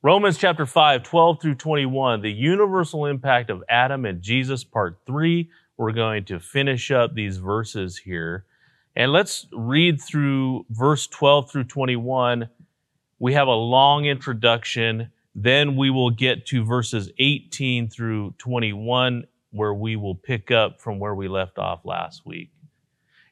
[0.00, 5.50] Romans chapter 5, 12 through 21, the universal impact of Adam and Jesus, part 3.
[5.76, 8.44] We're going to finish up these verses here.
[8.94, 12.48] And let's read through verse 12 through 21.
[13.18, 15.10] We have a long introduction.
[15.34, 21.00] Then we will get to verses 18 through 21, where we will pick up from
[21.00, 22.52] where we left off last week.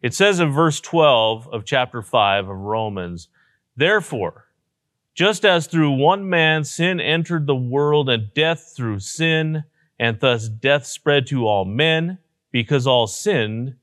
[0.03, 3.29] It says in verse 12 of chapter 5 of Romans,
[3.77, 4.46] Therefore,
[5.17, 9.65] just as through one man sin entered the world and death through sin,
[9.99, 12.19] and thus death spread to all men
[12.53, 13.75] because all sinned,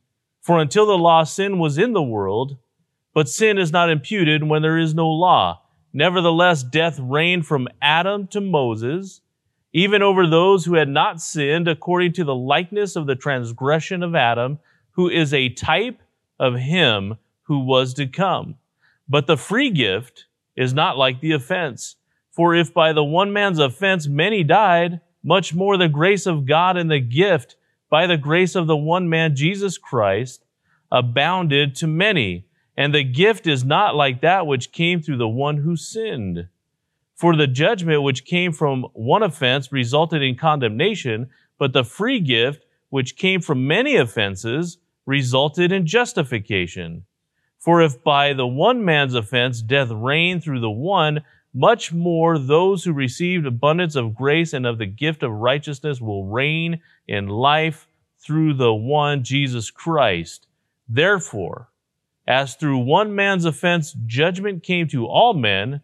[0.42, 2.58] for until the law, sin was in the world,
[3.16, 5.60] but sin is not imputed when there is no law.
[5.92, 9.22] Nevertheless, death reigned from Adam to Moses,
[9.74, 14.14] even over those who had not sinned according to the likeness of the transgression of
[14.14, 14.60] Adam,
[14.92, 16.00] who is a type
[16.40, 18.56] of him who was to come.
[19.10, 20.26] But the free gift
[20.56, 21.96] is not like the offense.
[22.32, 26.78] For if by the one man's offense many died, much more the grace of God
[26.78, 27.56] and the gift
[27.90, 30.46] by the grace of the one man, Jesus Christ,
[30.92, 32.48] abounded to many.
[32.76, 36.48] And the gift is not like that which came through the one who sinned.
[37.16, 42.66] For the judgment which came from one offense resulted in condemnation, but the free gift
[42.90, 47.06] which came from many offenses resulted in justification.
[47.64, 51.22] For if by the one man's offense death reigned through the one,
[51.54, 56.26] much more those who received abundance of grace and of the gift of righteousness will
[56.26, 57.88] reign in life
[58.20, 60.46] through the one Jesus Christ.
[60.90, 61.70] Therefore,
[62.28, 65.80] as through one man's offense judgment came to all men,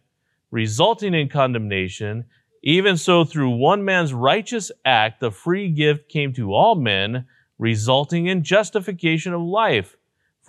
[0.50, 2.26] resulting in condemnation,
[2.62, 7.24] even so through one man's righteous act the free gift came to all men,
[7.58, 9.96] resulting in justification of life.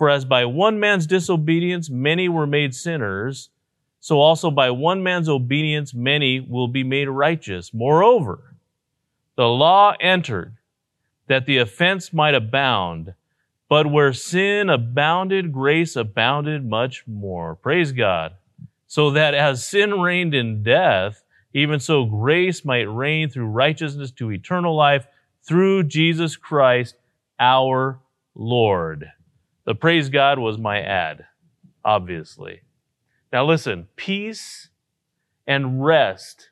[0.02, 3.50] For as by one man's disobedience many were made sinners,
[4.00, 7.72] so also by one man's obedience many will be made righteous.
[7.72, 8.56] Moreover,
[9.36, 10.56] the law entered
[11.28, 13.14] that the offense might abound,
[13.68, 17.54] but where sin abounded, grace abounded much more.
[17.54, 18.32] Praise God.
[18.88, 21.22] So that as sin reigned in death,
[21.54, 25.06] even so grace might reign through righteousness to eternal life
[25.44, 26.96] through Jesus Christ
[27.38, 28.00] our
[28.34, 29.12] Lord.
[29.64, 31.26] The praise God was my ad,
[31.84, 32.62] obviously.
[33.32, 34.70] Now listen, peace
[35.46, 36.50] and rest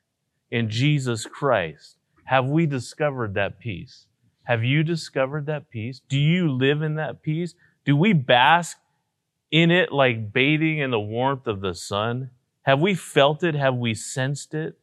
[0.51, 1.97] in Jesus Christ.
[2.25, 4.07] Have we discovered that peace?
[4.45, 6.01] Have you discovered that peace?
[6.09, 7.55] Do you live in that peace?
[7.85, 8.79] Do we bask
[9.51, 12.31] in it like bathing in the warmth of the sun?
[12.63, 13.55] Have we felt it?
[13.55, 14.79] Have we sensed it?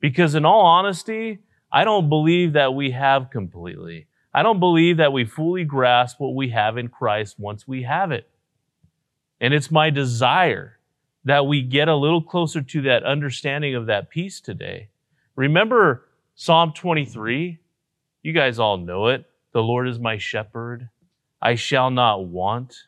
[0.00, 4.06] Because in all honesty, I don't believe that we have completely.
[4.34, 8.12] I don't believe that we fully grasp what we have in Christ once we have
[8.12, 8.28] it.
[9.40, 10.78] And it's my desire
[11.24, 14.88] that we get a little closer to that understanding of that peace today.
[15.36, 17.58] Remember Psalm 23?
[18.22, 19.24] You guys all know it.
[19.52, 20.88] The Lord is my shepherd.
[21.40, 22.84] I shall not want.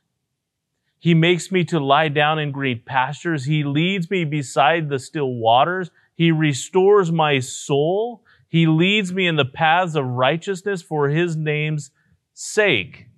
[0.99, 3.44] He makes me to lie down in green pastures.
[3.44, 5.91] He leads me beside the still waters.
[6.15, 8.24] He restores my soul.
[8.55, 11.91] He leads me in the paths of righteousness for his name's
[12.35, 13.09] sake.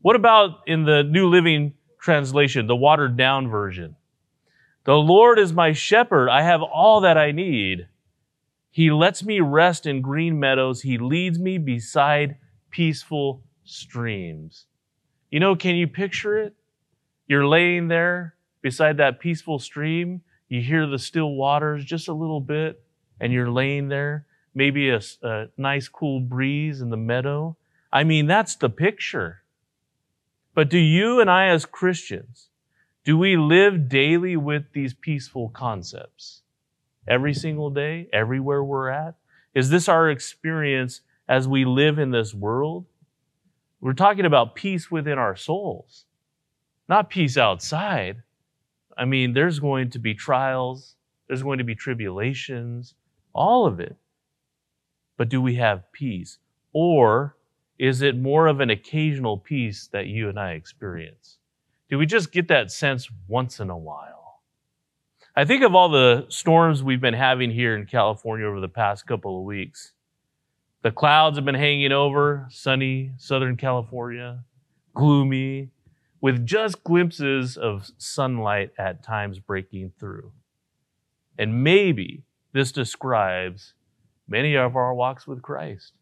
[0.00, 3.96] What about in the New Living Translation, the watered down version?
[4.84, 6.28] The Lord is my shepherd.
[6.28, 7.88] I have all that I need.
[8.70, 10.82] He lets me rest in green meadows.
[10.82, 12.36] He leads me beside
[12.70, 14.66] peaceful streams.
[15.32, 16.54] You know, can you picture it?
[17.26, 20.20] You're laying there beside that peaceful stream.
[20.48, 22.80] You hear the still waters just a little bit,
[23.18, 27.54] and you're laying there maybe a, a nice cool breeze in the meadow.
[27.92, 29.42] I mean, that's the picture.
[30.54, 32.48] But do you and I as Christians,
[33.04, 36.40] do we live daily with these peaceful concepts?
[37.06, 39.16] Every single day, everywhere we're at?
[39.54, 42.86] Is this our experience as we live in this world?
[43.82, 46.06] We're talking about peace within our souls,
[46.88, 48.22] not peace outside.
[48.96, 50.96] I mean, there's going to be trials,
[51.28, 52.94] there's going to be tribulations,
[53.34, 53.96] all of it
[55.16, 56.38] but do we have peace?
[56.72, 57.36] Or
[57.78, 61.38] is it more of an occasional peace that you and I experience?
[61.88, 64.40] Do we just get that sense once in a while?
[65.34, 69.06] I think of all the storms we've been having here in California over the past
[69.06, 69.92] couple of weeks.
[70.82, 74.44] The clouds have been hanging over sunny Southern California,
[74.94, 75.70] gloomy,
[76.20, 80.32] with just glimpses of sunlight at times breaking through.
[81.38, 83.74] And maybe this describes
[84.28, 85.92] many of our walks with Christ.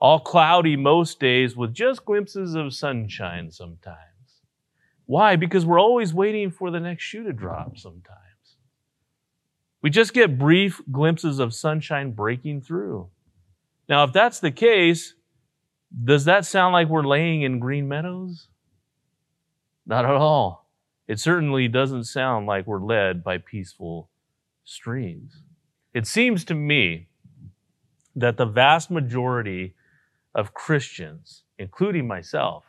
[0.00, 3.98] All cloudy most days with just glimpses of sunshine sometimes.
[5.06, 5.36] Why?
[5.36, 8.16] Because we're always waiting for the next shoe to drop sometimes.
[9.82, 13.08] We just get brief glimpses of sunshine breaking through.
[13.88, 15.14] Now, if that's the case,
[16.04, 18.48] does that sound like we're laying in green meadows?
[19.86, 20.70] Not at all.
[21.08, 24.08] It certainly doesn't sound like we're led by peaceful
[24.64, 25.42] streams.
[25.92, 27.08] It seems to me
[28.20, 29.74] that the vast majority
[30.34, 32.64] of Christians, including myself,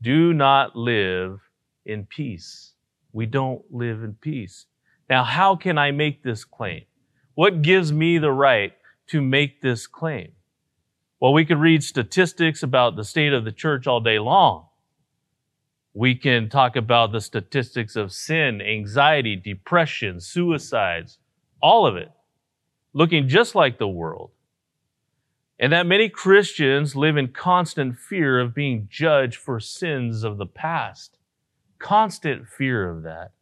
[0.00, 1.40] do not live
[1.84, 2.72] in peace.
[3.12, 4.66] We don't live in peace.
[5.08, 6.82] Now, how can I make this claim?
[7.34, 8.72] What gives me the right
[9.08, 10.32] to make this claim?
[11.20, 14.66] Well, we could read statistics about the state of the church all day long.
[15.94, 21.18] We can talk about the statistics of sin, anxiety, depression, suicides,
[21.60, 22.12] all of it,
[22.92, 24.30] looking just like the world.
[25.58, 30.46] And that many Christians live in constant fear of being judged for sins of the
[30.46, 31.18] past.
[31.78, 33.32] Constant fear of that.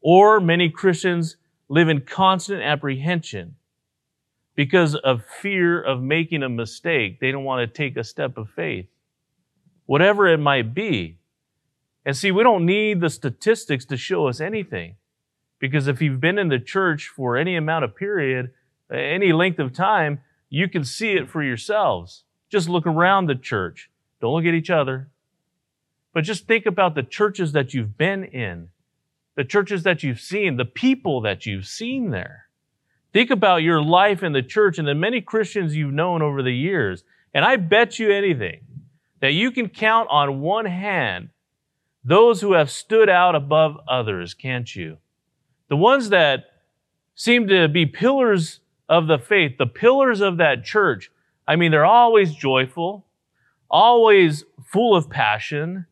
[0.00, 1.36] Or many Christians
[1.68, 3.56] live in constant apprehension
[4.54, 7.20] because of fear of making a mistake.
[7.20, 8.86] They don't want to take a step of faith.
[9.86, 11.18] Whatever it might be.
[12.06, 14.96] And see, we don't need the statistics to show us anything.
[15.58, 18.52] Because if you've been in the church for any amount of period,
[18.90, 20.20] any length of time,
[20.54, 22.22] you can see it for yourselves.
[22.48, 23.90] Just look around the church.
[24.20, 25.10] Don't look at each other.
[26.12, 28.68] But just think about the churches that you've been in,
[29.34, 32.44] the churches that you've seen, the people that you've seen there.
[33.12, 36.54] Think about your life in the church and the many Christians you've known over the
[36.54, 37.02] years.
[37.34, 38.60] And I bet you anything
[39.18, 41.30] that you can count on one hand
[42.04, 44.98] those who have stood out above others, can't you?
[45.68, 46.44] The ones that
[47.16, 51.10] seem to be pillars of the faith, the pillars of that church.
[51.46, 53.06] I mean, they're always joyful,
[53.70, 55.86] always full of passion.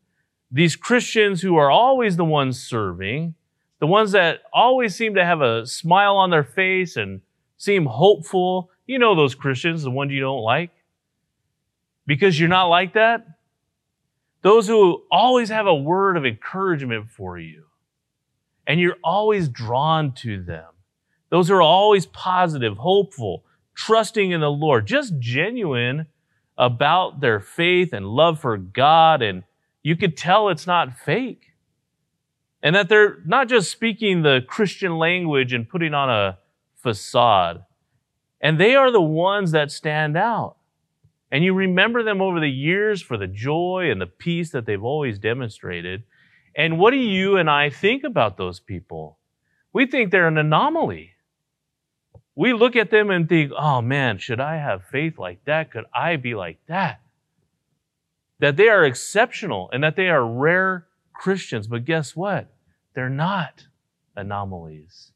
[0.50, 3.34] These Christians who are always the ones serving,
[3.80, 7.20] the ones that always seem to have a smile on their face and
[7.56, 8.70] seem hopeful.
[8.86, 10.70] You know those Christians, the ones you don't like.
[12.06, 13.26] Because you're not like that.
[14.42, 17.64] Those who always have a word of encouragement for you.
[18.66, 20.71] And you're always drawn to them.
[21.32, 23.42] Those are always positive, hopeful,
[23.74, 26.04] trusting in the Lord, just genuine
[26.58, 29.22] about their faith and love for God.
[29.22, 29.44] And
[29.82, 31.52] you could tell it's not fake
[32.62, 36.36] and that they're not just speaking the Christian language and putting on a
[36.76, 37.64] facade.
[38.38, 40.56] And they are the ones that stand out.
[41.30, 44.84] And you remember them over the years for the joy and the peace that they've
[44.84, 46.02] always demonstrated.
[46.54, 49.16] And what do you and I think about those people?
[49.72, 51.11] We think they're an anomaly.
[52.34, 55.70] We look at them and think, oh man, should I have faith like that?
[55.70, 57.00] Could I be like that?
[58.38, 61.66] That they are exceptional and that they are rare Christians.
[61.66, 62.52] But guess what?
[62.94, 63.66] They're not
[64.16, 65.12] anomalies.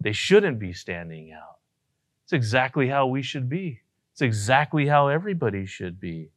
[0.00, 1.58] They shouldn't be standing out.
[2.24, 3.80] It's exactly how we should be.
[4.12, 6.30] It's exactly how everybody should be.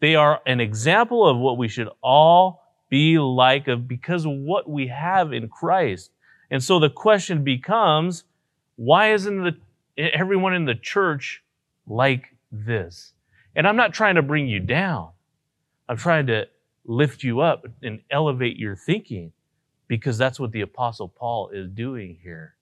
[0.00, 4.68] They are an example of what we should all be like of because of what
[4.68, 6.10] we have in Christ.
[6.50, 8.24] And so the question becomes,
[8.78, 9.56] why isn't the,
[9.98, 11.42] everyone in the church
[11.88, 13.12] like this?
[13.56, 15.10] And I'm not trying to bring you down.
[15.88, 16.46] I'm trying to
[16.84, 19.32] lift you up and elevate your thinking
[19.88, 22.54] because that's what the Apostle Paul is doing here.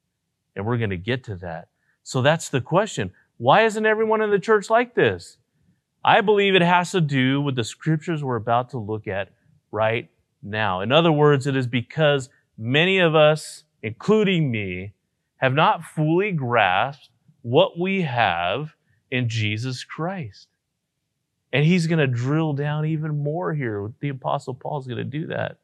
[0.56, 1.68] And we're going to get to that.
[2.02, 3.12] So that's the question.
[3.36, 5.36] Why isn't everyone in the church like this?
[6.02, 9.28] I believe it has to do with the scriptures we're about to look at
[9.70, 10.08] right
[10.42, 10.80] now.
[10.80, 14.94] In other words, it is because many of us, including me,
[15.36, 17.10] have not fully grasped
[17.42, 18.74] what we have
[19.10, 20.48] in Jesus Christ.
[21.52, 23.92] And he's going to drill down even more here.
[24.00, 25.58] The Apostle Paul's going to do that.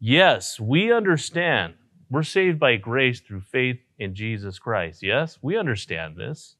[0.00, 1.74] Yes, we understand
[2.10, 5.02] we're saved by grace through faith in Jesus Christ.
[5.02, 6.56] Yes, we understand this.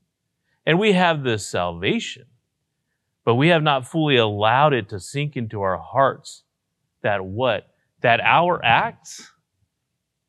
[0.66, 2.26] And we have this salvation.
[3.24, 6.44] But we have not fully allowed it to sink into our hearts
[7.02, 7.68] that what?
[8.00, 9.30] That our acts,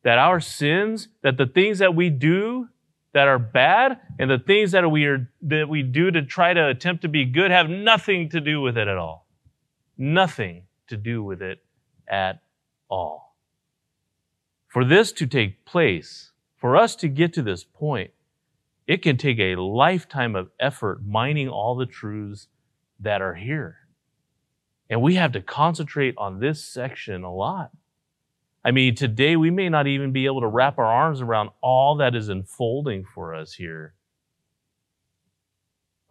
[0.03, 2.70] that our sins, that the things that we do
[3.13, 6.68] that are bad and the things that we are that we do to try to
[6.68, 9.27] attempt to be good have nothing to do with it at all.
[9.98, 11.63] Nothing to do with it
[12.08, 12.41] at
[12.89, 13.36] all.
[14.68, 18.12] For this to take place, for us to get to this point,
[18.86, 22.48] it can take a lifetime of effort mining all the truths
[23.00, 23.77] that are here.
[24.89, 27.72] And we have to concentrate on this section a lot.
[28.69, 31.95] I mean, today we may not even be able to wrap our arms around all
[31.95, 33.95] that is unfolding for us here.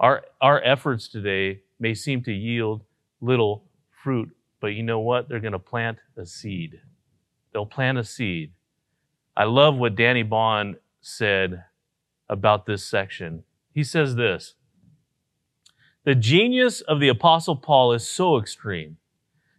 [0.00, 2.82] Our, our efforts today may seem to yield
[3.20, 3.64] little
[4.02, 5.28] fruit but you know what?
[5.28, 6.80] They're going to plant a seed.
[7.52, 8.52] They'll plant a seed.
[9.36, 11.64] I love what Danny Bond said
[12.28, 13.44] about this section.
[13.72, 14.54] He says this
[16.04, 18.96] The genius of the Apostle Paul is so extreme.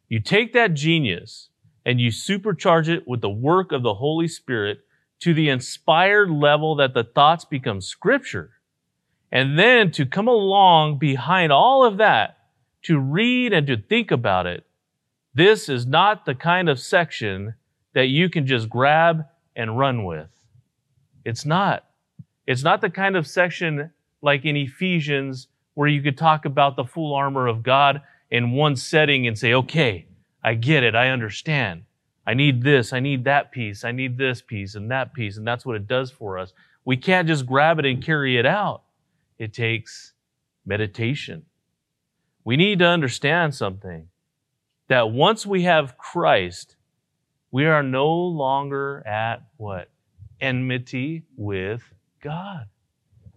[0.09, 1.49] You take that genius
[1.85, 4.79] and you supercharge it with the work of the Holy Spirit
[5.19, 8.51] to the inspired level that the thoughts become scripture.
[9.31, 12.37] And then to come along behind all of that,
[12.83, 14.65] to read and to think about it,
[15.33, 17.55] this is not the kind of section
[17.93, 20.29] that you can just grab and run with.
[21.25, 21.85] It's not.
[22.47, 26.83] It's not the kind of section like in Ephesians where you could talk about the
[26.83, 30.07] full armor of God in one setting and say, okay,
[30.43, 30.95] I get it.
[30.95, 31.83] I understand.
[32.25, 32.93] I need this.
[32.93, 33.83] I need that piece.
[33.83, 35.37] I need this piece and that piece.
[35.37, 36.53] And that's what it does for us.
[36.85, 38.83] We can't just grab it and carry it out.
[39.37, 40.13] It takes
[40.65, 41.45] meditation.
[42.43, 44.07] We need to understand something
[44.87, 46.75] that once we have Christ,
[47.51, 49.89] we are no longer at what?
[50.39, 51.83] Enmity with
[52.21, 52.67] God.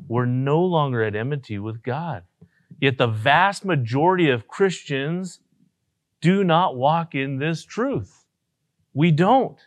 [0.09, 2.25] We're no longer at enmity with God.
[2.81, 5.41] Yet the vast majority of Christians
[6.23, 8.25] do not walk in this truth.
[8.95, 9.59] We don't,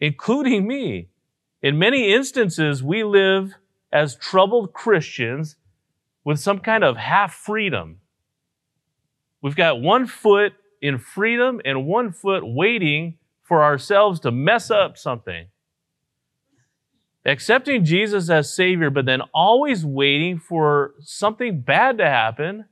[0.00, 1.10] including me.
[1.60, 3.54] In many instances, we live
[3.92, 5.56] as troubled Christians
[6.24, 7.98] with some kind of half freedom.
[9.42, 14.96] We've got one foot in freedom and one foot waiting for ourselves to mess up
[14.96, 15.46] something.
[17.24, 22.66] Accepting Jesus as Savior, but then always waiting for something bad to happen,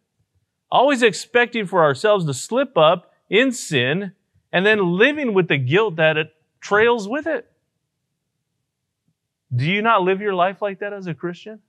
[0.70, 4.12] always expecting for ourselves to slip up in sin,
[4.52, 7.50] and then living with the guilt that it trails with it.
[9.54, 11.60] Do you not live your life like that as a Christian?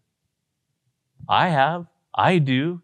[1.27, 1.87] I have.
[2.13, 2.81] I do.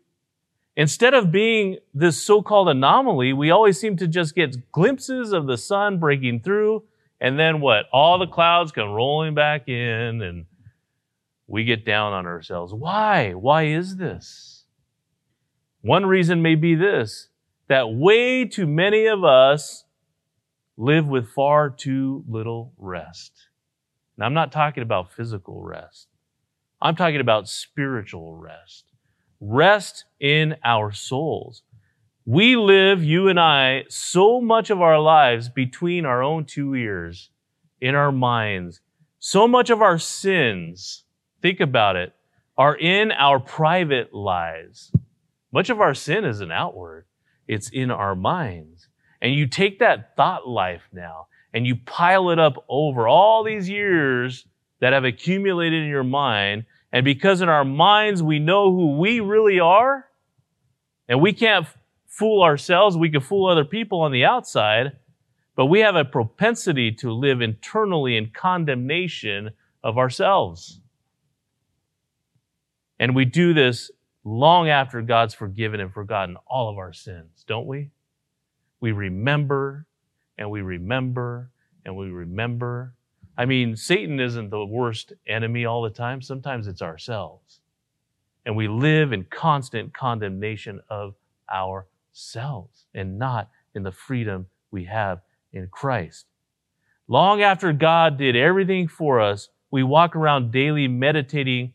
[0.76, 5.46] Instead of being this so called anomaly, we always seem to just get glimpses of
[5.46, 6.84] the sun breaking through,
[7.20, 7.86] and then what?
[7.92, 10.46] All the clouds come rolling back in, and
[11.46, 12.74] we get down on ourselves.
[12.74, 13.34] Why?
[13.34, 14.51] Why is this?
[15.82, 17.28] One reason may be this
[17.68, 19.86] that way too many of us
[20.78, 23.48] live with far too little rest.
[24.16, 26.08] And I'm not talking about physical rest.
[26.82, 28.86] I'm talking about spiritual rest
[29.42, 31.64] rest in our souls.
[32.26, 37.32] We live, you and I, so much of our lives between our own two ears,
[37.82, 38.80] in our minds.
[39.18, 41.04] So much of our sins,
[41.42, 42.14] think about it,
[42.58, 44.92] are in our private lives.
[45.52, 47.06] Much of our sin isn't outward,
[47.48, 48.88] it's in our minds.
[49.22, 53.70] And you take that thought life now and you pile it up over all these
[53.70, 54.48] years
[54.80, 59.20] that have accumulated in your mind and because in our minds we know who we
[59.20, 60.08] really are,
[61.08, 61.68] and we can't
[62.08, 64.94] fool ourselves, we can fool other people on the outside,
[65.56, 69.52] but we have a propensity to live internally in condemnation
[69.84, 70.80] of ourselves.
[73.00, 73.90] And we do this
[74.24, 77.92] long after God's forgiven and forgotten all of our sins, don't we?
[78.80, 79.88] We remember
[80.38, 81.52] and we remember
[81.86, 82.94] and we remember
[83.38, 86.22] I mean, Satan isn't the worst enemy all the time.
[86.22, 87.62] Sometimes it's ourselves.
[88.46, 91.16] And we live in constant condemnation of
[91.52, 95.22] ourselves and not in the freedom we have
[95.54, 96.26] in Christ.
[97.08, 101.74] Long after God did everything for us, we walk around daily meditating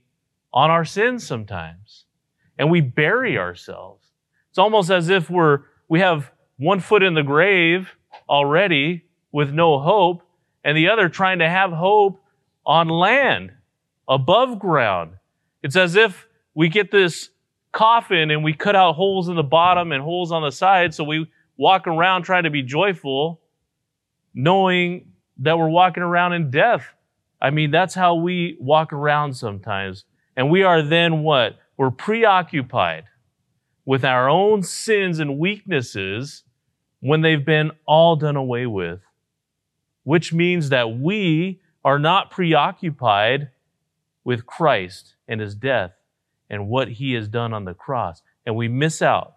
[0.52, 2.05] on our sins sometimes.
[2.58, 4.04] And we bury ourselves.
[4.50, 7.90] It's almost as if we're, we have one foot in the grave
[8.28, 10.22] already with no hope
[10.64, 12.20] and the other trying to have hope
[12.64, 13.52] on land,
[14.08, 15.12] above ground.
[15.62, 17.30] It's as if we get this
[17.70, 21.04] coffin and we cut out holes in the bottom and holes on the side, so
[21.04, 23.40] we walk around trying to be joyful,
[24.34, 26.94] knowing that we're walking around in death.
[27.40, 30.04] I mean, that's how we walk around sometimes.
[30.36, 31.58] And we are then what?
[31.76, 33.04] We're preoccupied
[33.84, 36.44] with our own sins and weaknesses
[37.00, 39.00] when they've been all done away with
[40.06, 43.50] which means that we are not preoccupied
[44.22, 45.94] with Christ and his death
[46.48, 48.22] and what he has done on the cross.
[48.46, 49.34] And we miss out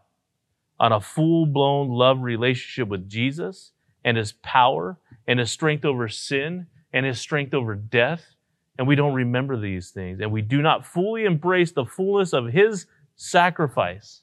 [0.80, 3.72] on a full blown love relationship with Jesus
[4.06, 8.36] and his power and his strength over sin and his strength over death.
[8.80, 10.22] And we don't remember these things.
[10.22, 12.86] And we do not fully embrace the fullness of his
[13.18, 14.22] sacrifice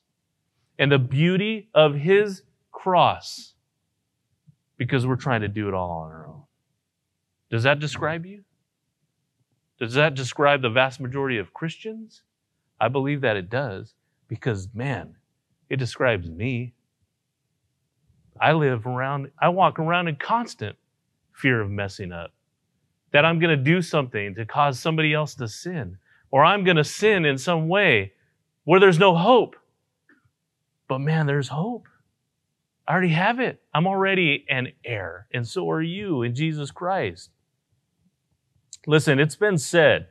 [0.78, 3.52] and the beauty of his cross
[4.78, 6.42] because we're trying to do it all on our own.
[7.50, 8.44] Does that describe you?
[9.78, 12.22] Does that describe the vast majority of Christians?
[12.80, 13.92] I believe that it does
[14.26, 15.16] because, man,
[15.68, 16.72] it describes me.
[18.40, 20.76] I live around, I walk around in constant
[21.34, 22.32] fear of messing up.
[23.16, 25.96] That I'm going to do something to cause somebody else to sin,
[26.30, 28.12] or I'm going to sin in some way
[28.64, 29.56] where there's no hope.
[30.86, 31.88] But man, there's hope.
[32.86, 33.62] I already have it.
[33.72, 37.30] I'm already an heir, and so are you in Jesus Christ.
[38.86, 40.08] Listen, it's been said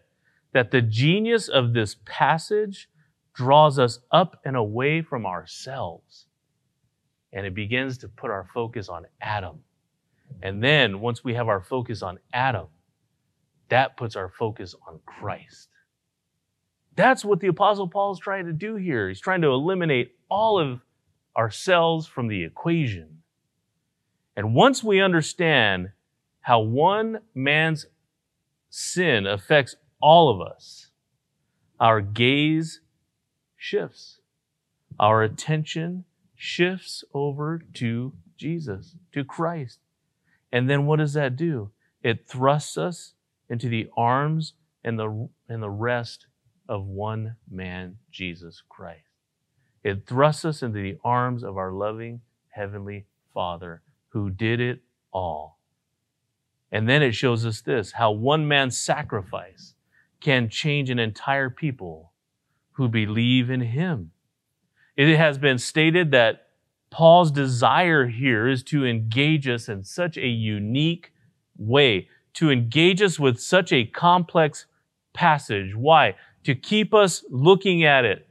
[0.54, 2.90] that the genius of this passage
[3.36, 6.26] draws us up and away from ourselves.
[7.32, 9.60] And it begins to put our focus on Adam.
[10.42, 12.66] And then once we have our focus on Adam,
[13.70, 15.70] that puts our focus on Christ.
[16.96, 19.10] That's what the Apostle Paul is trying to do here.
[19.10, 20.80] He's trying to eliminate all of
[21.36, 23.22] ourselves from the equation.
[24.36, 25.90] And once we understand
[26.42, 27.88] how one man's
[28.70, 30.92] sin affects all of us,
[31.80, 32.82] our gaze
[33.58, 34.20] shifts.
[35.00, 36.06] Our attention
[36.36, 39.80] shifts over to Jesus, to Christ.
[40.52, 41.72] And then what does that do?
[42.04, 43.15] It thrusts us
[43.50, 46.28] into the arms and the, and the rest
[46.68, 49.02] of one man, Jesus Christ.
[49.84, 55.60] It thrusts us into the arms of our loving Heavenly Father who did it all.
[56.72, 59.76] And then it shows us this how one man's sacrifice
[60.22, 62.14] can change an entire people
[62.74, 64.12] who believe in him.
[64.98, 66.48] It has been stated that
[66.90, 71.12] Paul's desire here is to engage us in such a unique
[71.58, 74.66] way, to engage us with such a complex
[75.14, 75.76] passage.
[75.76, 76.16] Why?
[76.44, 78.28] To keep us looking at it,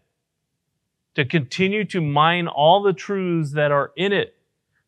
[1.15, 4.37] to continue to mine all the truths that are in it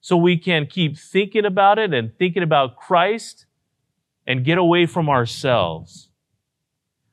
[0.01, 3.47] so we can keep thinking about it and thinking about Christ
[4.27, 6.11] and get away from ourselves.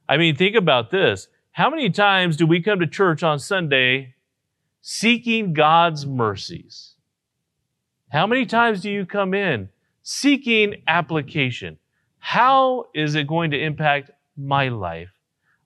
[0.08, 1.28] I mean, think about this.
[1.52, 4.16] How many times do we come to church on Sunday
[4.82, 6.96] seeking God's mercies?
[8.12, 9.70] How many times do you come in
[10.02, 11.78] seeking application?
[12.26, 15.10] How is it going to impact my life?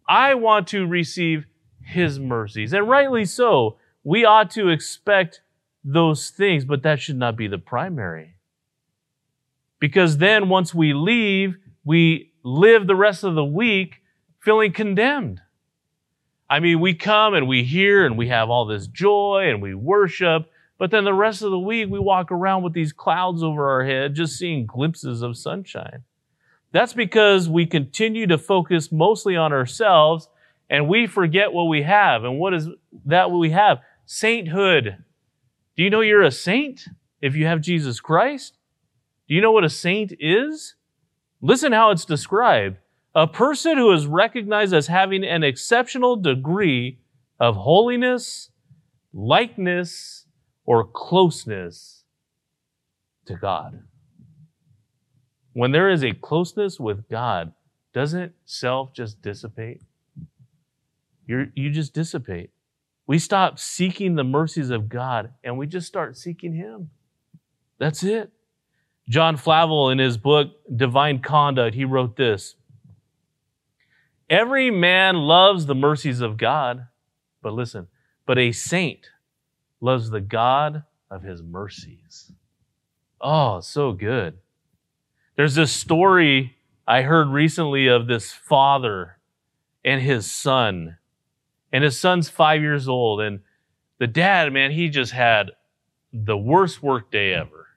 [0.09, 1.45] I want to receive
[1.83, 2.73] his mercies.
[2.73, 3.77] And rightly so.
[4.03, 5.41] We ought to expect
[5.83, 8.37] those things, but that should not be the primary.
[9.79, 14.01] Because then once we leave, we live the rest of the week
[14.39, 15.41] feeling condemned.
[16.49, 19.75] I mean, we come and we hear and we have all this joy and we
[19.75, 23.69] worship, but then the rest of the week we walk around with these clouds over
[23.69, 26.03] our head, just seeing glimpses of sunshine.
[26.71, 30.29] That's because we continue to focus mostly on ourselves
[30.69, 32.23] and we forget what we have.
[32.23, 32.69] And what is
[33.05, 33.79] that we have?
[34.05, 35.03] Sainthood.
[35.75, 36.87] Do you know you're a saint
[37.21, 38.57] if you have Jesus Christ?
[39.27, 40.75] Do you know what a saint is?
[41.41, 42.77] Listen how it's described.
[43.15, 46.99] A person who is recognized as having an exceptional degree
[47.39, 48.51] of holiness,
[49.13, 50.25] likeness,
[50.65, 52.03] or closeness
[53.25, 53.83] to God.
[55.57, 57.51] When there is a closeness with God,
[57.91, 59.81] doesn't self just dissipate?
[61.25, 62.51] you you just dissipate.
[63.07, 66.91] We stop seeking the mercies of God and we just start seeking Him.
[67.79, 68.31] That's it.
[69.09, 72.53] John Flavel, in his book, Divine Conduct, he wrote this
[74.29, 76.85] Every man loves the mercies of God,
[77.41, 77.87] but listen,
[78.27, 79.09] but a saint
[79.81, 82.31] loves the God of his mercies.
[83.19, 84.37] Oh, so good.
[85.37, 86.55] There's this story
[86.87, 89.17] I heard recently of this father
[89.85, 90.97] and his son
[91.71, 93.21] and his son's five years old.
[93.21, 93.41] And
[93.99, 95.51] the dad, man, he just had
[96.11, 97.67] the worst work day ever.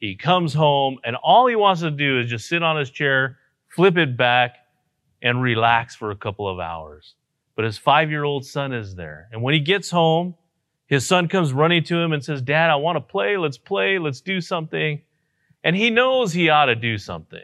[0.00, 3.36] He comes home and all he wants to do is just sit on his chair,
[3.68, 4.56] flip it back,
[5.20, 7.14] and relax for a couple of hours.
[7.56, 9.28] But his five year old son is there.
[9.32, 10.34] And when he gets home,
[10.86, 13.36] his son comes running to him and says, Dad, I want to play.
[13.36, 13.98] Let's play.
[13.98, 15.02] Let's do something.
[15.66, 17.42] And he knows he ought to do something.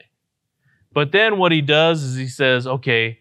[0.92, 3.18] But then what he does is he says, okay,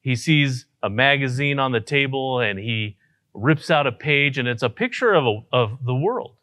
[0.00, 2.96] he sees a magazine on the table and he
[3.34, 6.36] rips out a page and it's a picture of, a, of the world.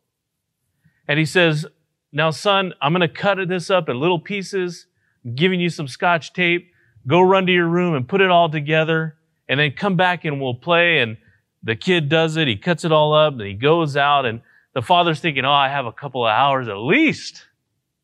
[1.07, 1.65] And he says,
[2.11, 4.85] Now, son, I'm going to cut this up in little pieces.
[5.25, 6.71] I'm giving you some scotch tape.
[7.07, 9.15] Go run to your room and put it all together
[9.49, 10.99] and then come back and we'll play.
[10.99, 11.17] And
[11.63, 12.47] the kid does it.
[12.47, 14.41] He cuts it all up and he goes out and
[14.75, 17.46] the father's thinking, Oh, I have a couple of hours at least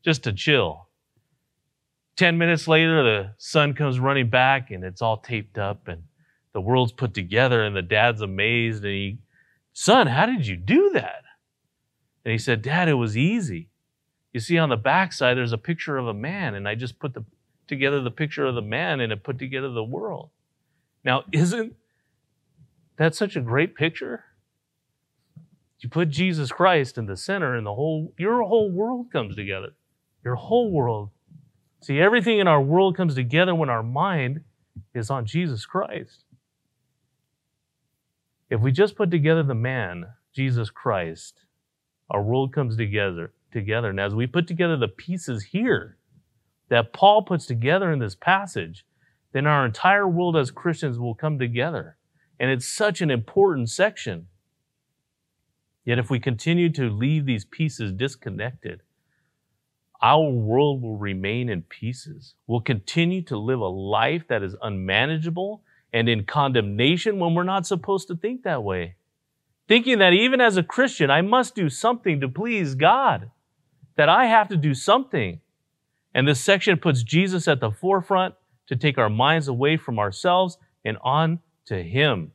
[0.04, 0.88] just to chill.
[2.16, 6.04] Ten minutes later, the son comes running back and it's all taped up and
[6.54, 9.18] the world's put together and the dad's amazed and he,
[9.74, 11.24] son, how did you do that?
[12.24, 13.70] And he said, dad, it was easy.
[14.32, 17.14] You see on the backside, there's a picture of a man and I just put
[17.14, 17.26] the,
[17.68, 20.30] together the picture of the man and it put together the world.
[21.04, 21.76] Now, isn't
[22.98, 24.24] that such a great picture?
[25.80, 29.72] You put Jesus Christ in the center and the whole, your whole world comes together.
[30.24, 31.10] Your whole world
[31.84, 34.46] See, everything in our world comes together when our mind
[34.94, 36.24] is on Jesus Christ.
[38.50, 41.42] If we just put together the man, Jesus Christ,
[42.10, 43.90] our world comes together together.
[43.90, 45.98] And as we put together the pieces here
[46.70, 48.86] that Paul puts together in this passage,
[49.34, 51.98] then our entire world as Christians will come together.
[52.40, 54.28] And it's such an important section.
[55.84, 58.84] Yet if we continue to leave these pieces disconnected,
[60.04, 62.36] our world will remain in pieces.
[62.46, 65.64] We'll continue to live a life that is unmanageable
[65.94, 68.96] and in condemnation when we're not supposed to think that way.
[69.70, 73.32] Thinking that even as a Christian, I must do something to please God,
[73.96, 75.40] that I have to do something.
[76.14, 78.36] And this section puts Jesus at the forefront
[78.68, 82.34] to take our minds away from ourselves and on to Him.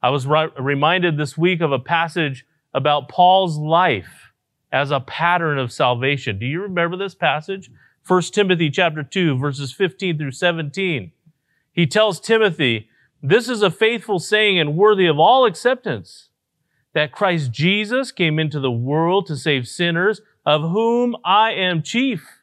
[0.00, 4.31] I was reminded this week of a passage about Paul's life
[4.72, 6.38] as a pattern of salvation.
[6.38, 7.70] Do you remember this passage?
[8.06, 11.12] 1 Timothy chapter 2 verses 15 through 17.
[11.72, 12.88] He tells Timothy,
[13.22, 16.30] this is a faithful saying and worthy of all acceptance
[16.94, 22.42] that Christ Jesus came into the world to save sinners, of whom I am chief.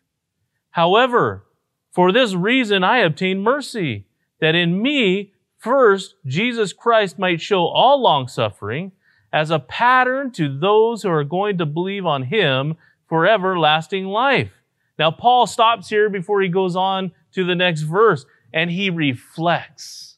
[0.71, 1.45] However,
[1.91, 4.07] for this reason I obtained mercy,
[4.39, 8.93] that in me first Jesus Christ might show all longsuffering
[9.31, 12.75] as a pattern to those who are going to believe on him
[13.07, 14.51] for everlasting life.
[14.97, 20.17] Now, Paul stops here before he goes on to the next verse and he reflects.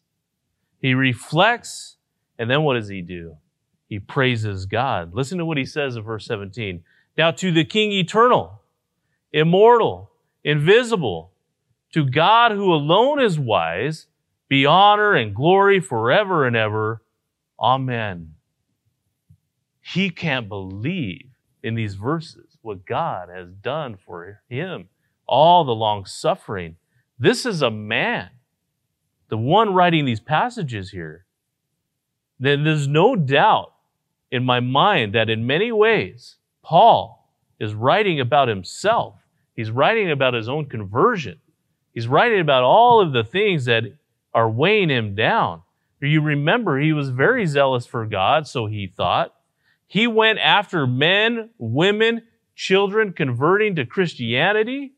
[0.81, 1.97] He reflects,
[2.39, 3.37] and then what does he do?
[3.87, 5.13] He praises God.
[5.13, 6.83] Listen to what he says in verse 17.
[7.17, 8.61] Now, to the King eternal,
[9.31, 10.11] immortal,
[10.43, 11.31] invisible,
[11.93, 14.07] to God who alone is wise,
[14.47, 17.01] be honor and glory forever and ever.
[17.59, 18.35] Amen.
[19.81, 21.27] He can't believe
[21.63, 24.89] in these verses what God has done for him,
[25.27, 26.77] all the long suffering.
[27.19, 28.29] This is a man,
[29.29, 31.25] the one writing these passages here.
[32.39, 33.73] Then there's no doubt
[34.31, 39.15] in my mind that in many ways, Paul is writing about himself.
[39.55, 41.39] He's writing about his own conversion.
[41.93, 43.83] He's writing about all of the things that
[44.33, 45.61] are weighing him down.
[45.99, 49.35] You remember he was very zealous for God, so he thought.
[49.91, 52.23] He went after men, women,
[52.55, 54.93] children converting to Christianity,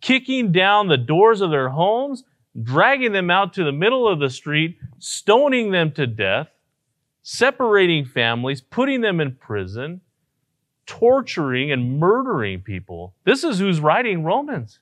[0.00, 2.24] kicking down the doors of their homes,
[2.60, 6.48] dragging them out to the middle of the street, stoning them to death,
[7.22, 10.00] separating families, putting them in prison,
[10.86, 13.14] torturing and murdering people.
[13.22, 14.80] This is who's writing Romans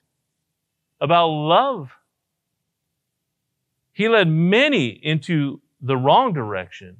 [0.99, 1.91] about love.
[3.93, 6.97] He led many into the wrong direction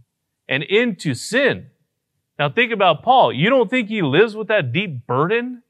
[0.48, 1.71] and into sin.
[2.42, 3.32] Now think about Paul.
[3.32, 5.62] You don't think he lives with that deep burden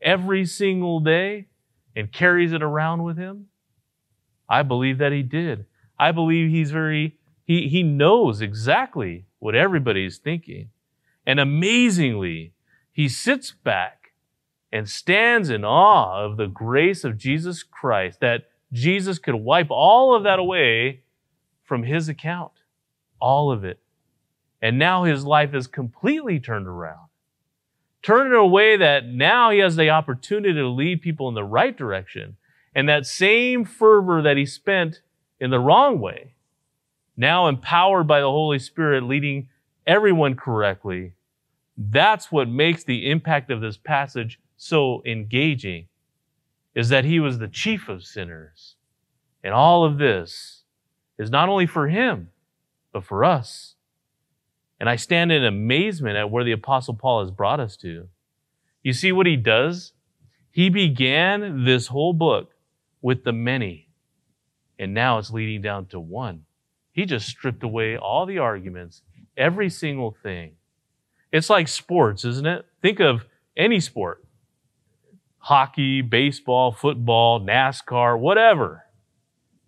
[0.00, 1.48] every single day
[1.96, 3.46] and carries it around with him?
[4.48, 5.66] I believe that he did.
[5.98, 10.70] I believe he's very he, he knows exactly what everybody's thinking.
[11.26, 12.52] And amazingly,
[12.92, 14.12] he sits back
[14.70, 20.14] and stands in awe of the grace of Jesus Christ, that Jesus could wipe all
[20.14, 21.02] of that away
[21.64, 22.52] from his account.
[23.20, 23.81] All of it.
[24.62, 27.08] And now his life is completely turned around.
[28.00, 31.44] Turned in a way that now he has the opportunity to lead people in the
[31.44, 32.36] right direction.
[32.74, 35.02] And that same fervor that he spent
[35.40, 36.34] in the wrong way
[37.16, 39.48] now empowered by the Holy Spirit, leading
[39.86, 41.12] everyone correctly.
[41.76, 45.88] That's what makes the impact of this passage so engaging,
[46.74, 48.76] is that he was the chief of sinners.
[49.44, 50.62] And all of this
[51.18, 52.30] is not only for him,
[52.92, 53.71] but for us.
[54.82, 58.08] And I stand in amazement at where the Apostle Paul has brought us to.
[58.82, 59.92] You see what he does?
[60.50, 62.50] He began this whole book
[63.00, 63.90] with the many,
[64.80, 66.46] and now it's leading down to one.
[66.90, 69.02] He just stripped away all the arguments,
[69.36, 70.56] every single thing.
[71.30, 72.66] It's like sports, isn't it?
[72.82, 73.24] Think of
[73.56, 74.24] any sport
[75.38, 78.82] hockey, baseball, football, NASCAR, whatever.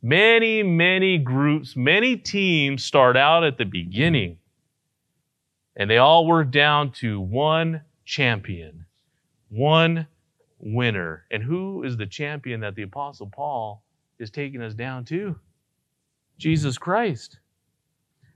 [0.03, 4.39] Many, many groups, many teams start out at the beginning
[5.77, 8.87] and they all work down to one champion,
[9.49, 10.07] one
[10.59, 11.25] winner.
[11.31, 13.83] And who is the champion that the Apostle Paul
[14.19, 15.37] is taking us down to?
[16.39, 17.39] Jesus Christ.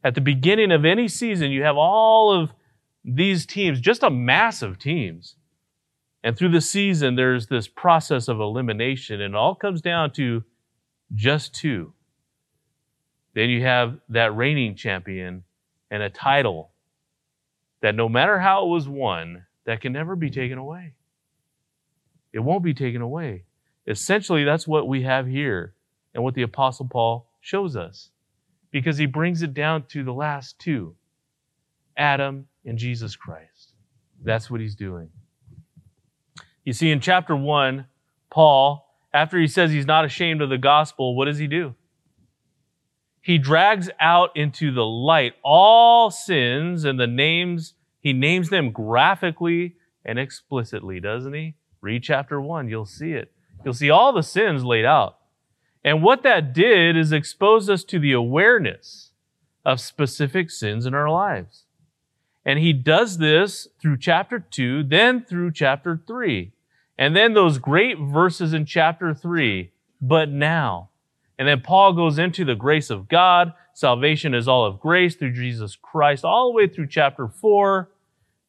[0.05, 2.51] At the beginning of any season, you have all of
[3.05, 5.37] these teams, just a mass of teams.
[6.22, 10.44] And through the season, there's this process of elimination, and it all comes down to
[11.14, 11.92] just two.
[13.35, 15.44] Then you have that reigning champion
[15.90, 16.70] and a title
[17.81, 20.95] that no matter how it was won, that can never be taken away.
[22.33, 23.45] It won't be taken away.
[23.87, 25.75] essentially, that's what we have here
[26.14, 28.11] and what the Apostle Paul shows us
[28.71, 30.95] because he brings it down to the last two
[31.97, 33.73] Adam and Jesus Christ.
[34.23, 35.11] That's what he's doing.
[36.64, 37.87] You see, in chapter 1,
[38.31, 41.75] Paul, after he says he's not ashamed of the gospel, what does he do?
[43.29, 49.77] He drags out into the light all sins and the names, he names them graphically
[50.03, 51.55] and explicitly, doesn't he?
[51.83, 53.31] Read chapter 1, you'll see it.
[53.62, 55.19] You'll see all the sins laid out.
[55.85, 59.12] And what that did is expose us to the awareness
[59.62, 61.64] of specific sins in our lives.
[62.47, 66.51] And he does this through chapter 2, then through chapter 3.
[66.97, 70.88] And then those great verses in chapter 3, but now.
[71.38, 73.53] And then Paul goes into the grace of God.
[73.72, 77.88] Salvation is all of grace through Jesus Christ, all the way through chapter 4.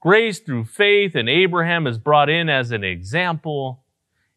[0.02, 3.84] Grace through faith, and Abraham is brought in as an example.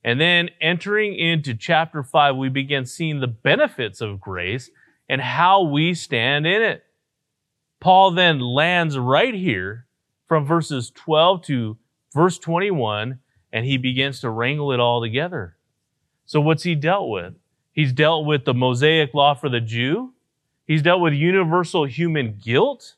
[0.05, 4.71] And then entering into chapter 5, we begin seeing the benefits of grace
[5.09, 6.85] and how we stand in it.
[7.81, 9.87] Paul then lands right here
[10.27, 11.79] from verses 12 to
[12.15, 13.19] verse 21,
[13.53, 15.57] and he begins to wrangle it all together.
[16.27, 17.35] So, what's he dealt with?
[17.73, 20.13] He's dealt with the Mosaic law for the Jew.
[20.67, 22.95] He's dealt with universal human guilt.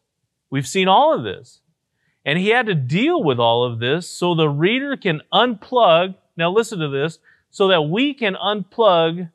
[0.51, 1.61] We've seen all of this.
[2.25, 6.51] And he had to deal with all of this so the reader can unplug now
[6.51, 7.19] listen to this,
[7.51, 9.31] so that we can unplug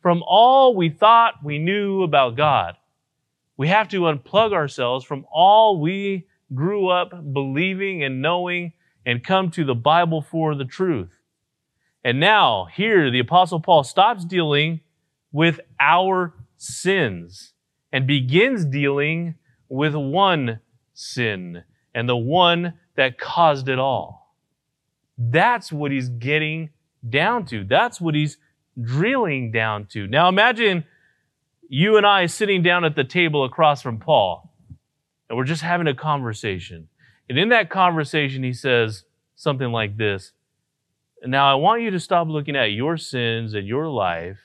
[0.00, 2.76] from all we thought we knew about God.
[3.56, 8.72] We have to unplug ourselves from all we grew up believing and knowing
[9.06, 11.18] and come to the Bible for the truth.
[12.04, 14.80] And now, here, the Apostle Paul stops dealing
[15.34, 17.54] with our sins
[17.92, 19.34] and begins dealing
[19.68, 20.60] with one
[20.94, 24.32] sin and the one that caused it all.
[25.18, 26.70] That's what he's getting
[27.06, 27.64] down to.
[27.64, 28.38] That's what he's
[28.80, 30.06] drilling down to.
[30.06, 30.84] Now imagine
[31.68, 34.54] you and I sitting down at the table across from Paul,
[35.28, 36.88] and we're just having a conversation.
[37.28, 39.02] And in that conversation, he says
[39.34, 40.30] something like this
[41.24, 44.38] Now I want you to stop looking at your sins and your life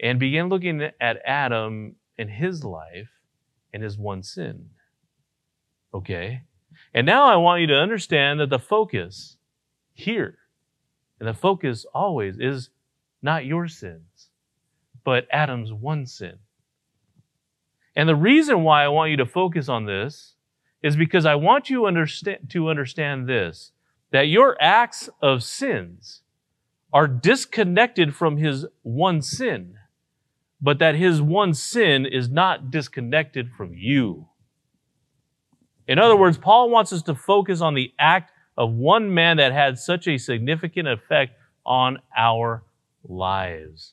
[0.00, 3.10] and begin looking at Adam and his life
[3.72, 4.70] and his one sin.
[5.92, 6.42] Okay?
[6.92, 9.36] And now I want you to understand that the focus
[9.92, 10.38] here.
[11.20, 12.70] And the focus always is
[13.22, 14.28] not your sins,
[15.04, 16.38] but Adam's one sin.
[17.96, 20.34] And the reason why I want you to focus on this
[20.82, 23.72] is because I want you understand, to understand this
[24.10, 26.22] that your acts of sins
[26.92, 29.74] are disconnected from his one sin,
[30.64, 34.26] but that his one sin is not disconnected from you.
[35.86, 39.52] In other words, Paul wants us to focus on the act of one man that
[39.52, 41.34] had such a significant effect
[41.66, 42.64] on our
[43.06, 43.92] lives.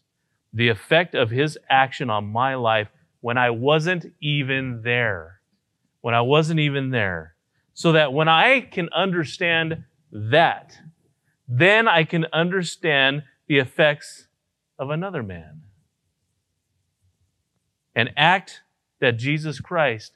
[0.53, 2.87] The effect of his action on my life
[3.19, 5.41] when I wasn't even there.
[5.99, 7.35] When I wasn't even there.
[7.73, 10.77] So that when I can understand that,
[11.49, 14.27] then I can understand the effects
[14.79, 15.63] of another man.
[17.95, 18.61] An act
[18.99, 20.13] that Jesus Christ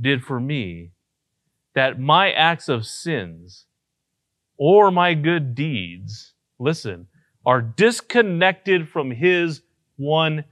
[0.00, 0.92] did for me,
[1.74, 3.66] that my acts of sins
[4.56, 7.08] or my good deeds, listen,
[7.44, 9.62] are disconnected from his
[9.96, 10.44] one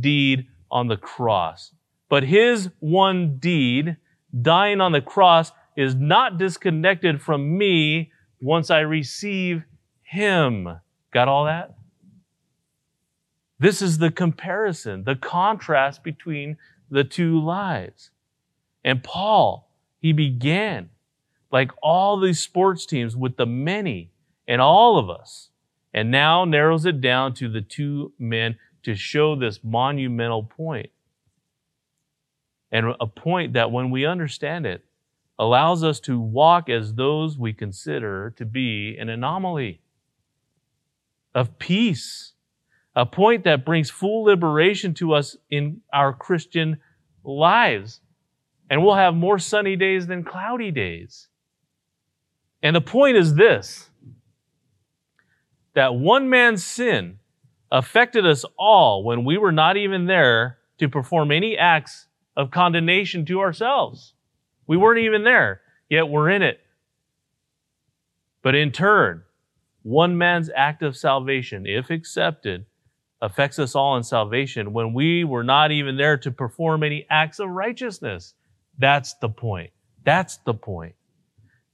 [0.00, 1.74] deed on the cross.
[2.08, 3.96] But his one deed,
[4.40, 9.62] dying on the cross, is not disconnected from me once I receive
[10.02, 10.68] him.
[11.12, 11.74] Got all that?
[13.62, 16.56] This is the comparison, the contrast between
[16.90, 18.10] the two lives.
[18.82, 19.70] And Paul,
[20.00, 20.90] he began
[21.52, 24.10] like all these sports teams with the many
[24.48, 25.50] and all of us,
[25.94, 30.90] and now narrows it down to the two men to show this monumental point.
[32.72, 34.84] And a point that, when we understand it,
[35.38, 39.82] allows us to walk as those we consider to be an anomaly
[41.32, 42.31] of peace,
[42.94, 46.78] a point that brings full liberation to us in our Christian
[47.24, 48.00] lives.
[48.68, 51.28] And we'll have more sunny days than cloudy days.
[52.62, 53.88] And the point is this
[55.74, 57.18] that one man's sin
[57.70, 63.24] affected us all when we were not even there to perform any acts of condemnation
[63.24, 64.12] to ourselves.
[64.66, 66.60] We weren't even there, yet we're in it.
[68.42, 69.22] But in turn,
[69.82, 72.66] one man's act of salvation, if accepted,
[73.22, 77.38] affects us all in salvation when we were not even there to perform any acts
[77.38, 78.34] of righteousness.
[78.78, 79.70] That's the point.
[80.04, 80.94] That's the point.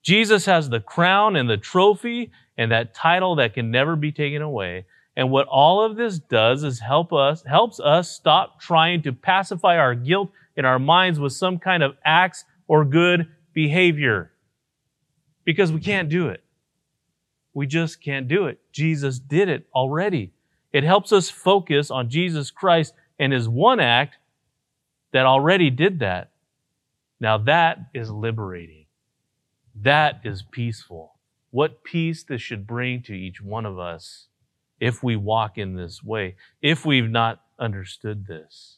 [0.03, 4.43] Jesus has the crown and the trophy and that title that can never be taken
[4.43, 4.85] away.
[5.17, 9.79] And what all of this does is help us, helps us stop trying to pacify
[9.79, 14.31] our guilt in our minds with some kind of acts or good behavior.
[15.45, 16.45] Because we can't do it.
[17.55, 18.61] We just can't do it.
[18.71, 20.33] Jesus did it already.
[20.79, 24.19] It helps us focus on Jesus Christ and his one act
[25.13, 26.31] that already did that.
[27.19, 28.87] Now that is liberating.
[29.75, 31.17] That is peaceful.
[31.51, 34.29] What peace this should bring to each one of us
[34.79, 38.77] if we walk in this way, if we've not understood this.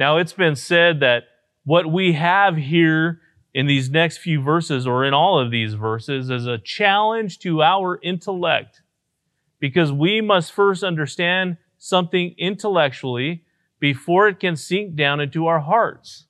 [0.00, 1.22] Now, it's been said that
[1.62, 3.20] what we have here
[3.54, 7.62] in these next few verses, or in all of these verses, is a challenge to
[7.62, 8.81] our intellect
[9.62, 13.44] because we must first understand something intellectually
[13.78, 16.26] before it can sink down into our hearts.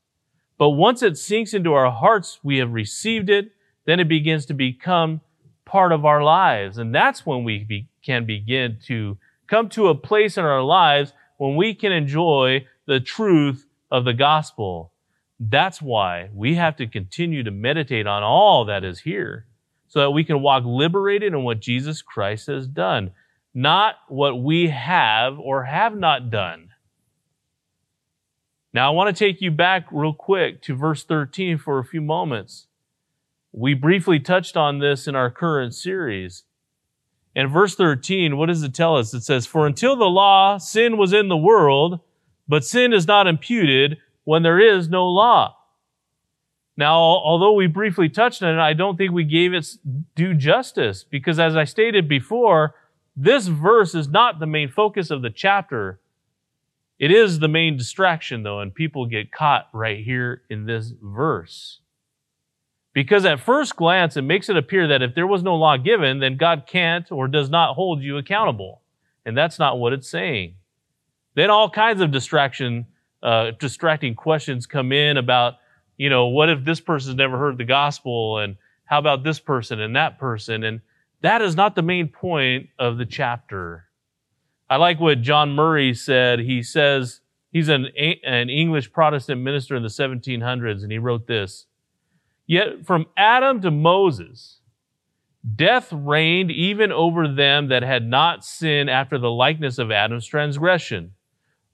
[0.59, 3.53] But once it sinks into our hearts, we have received it,
[3.87, 5.23] then it begins to become
[5.65, 6.77] part of our lives.
[6.77, 9.17] And that's when we be, can begin to
[9.47, 14.13] come to a place in our lives when we can enjoy the truth of the
[14.13, 14.93] gospel.
[15.41, 19.47] That's why we have to continue to meditate on all that is here
[19.89, 23.11] so that we can walk liberated in what Jesus Christ has done,
[23.55, 26.71] not what we have or have not done.
[28.75, 32.01] Now, I want to take you back real quick to verse 13 for a few
[32.01, 32.69] moments.
[33.53, 36.45] We briefly touched on this in our current series.
[37.35, 39.13] In verse 13, what does it tell us?
[39.13, 42.01] It says, For until the law, sin was in the world,
[42.49, 45.57] but sin is not imputed when there is no law.
[46.77, 49.67] Now, although we briefly touched on it, I don't think we gave it
[50.15, 52.75] due justice because as I stated before,
[53.17, 56.01] this verse is not the main focus of the chapter.
[56.99, 61.81] It is the main distraction though, and people get caught right here in this verse.
[62.95, 66.21] Because at first glance, it makes it appear that if there was no law given,
[66.21, 68.83] then God can't or does not hold you accountable.
[69.25, 70.57] And that's not what it's saying.
[71.35, 72.87] Then all kinds of distraction,
[73.23, 75.55] uh, distracting questions come in about,
[75.97, 79.81] you know, what if this person's never heard the gospel and how about this person
[79.81, 80.65] and that person?
[80.65, 80.81] And
[81.23, 83.87] that is not the main point of the chapter.
[84.69, 86.41] I like what John Murray said.
[86.41, 87.89] He says, he's an,
[88.25, 91.67] an English Protestant minister in the 1700s, and he wrote this.
[92.47, 94.61] Yet from Adam to Moses,
[95.57, 101.13] death reigned even over them that had not sinned after the likeness of Adam's transgression.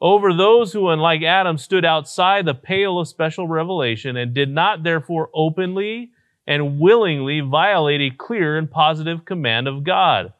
[0.00, 4.84] Over those who, unlike Adam, stood outside the pale of special revelation and did not
[4.84, 6.10] therefore openly
[6.48, 10.32] and willingly violate a clear and positive command of God.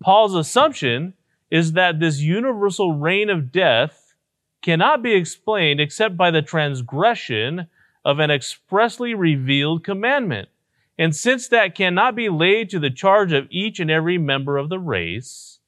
[0.00, 1.14] Paul's assumption
[1.50, 4.14] is that this universal reign of death
[4.62, 7.66] cannot be explained except by the transgression
[8.04, 10.48] of an expressly revealed commandment.
[10.96, 14.68] And since that cannot be laid to the charge of each and every member of
[14.68, 15.58] the race,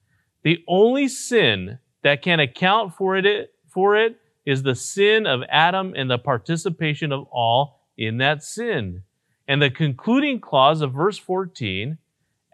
[0.44, 5.92] the only sin that can account for it, for it is the sin of Adam
[5.96, 9.02] and the participation of all in that sin.
[9.48, 11.96] And the concluding clause of verse 14,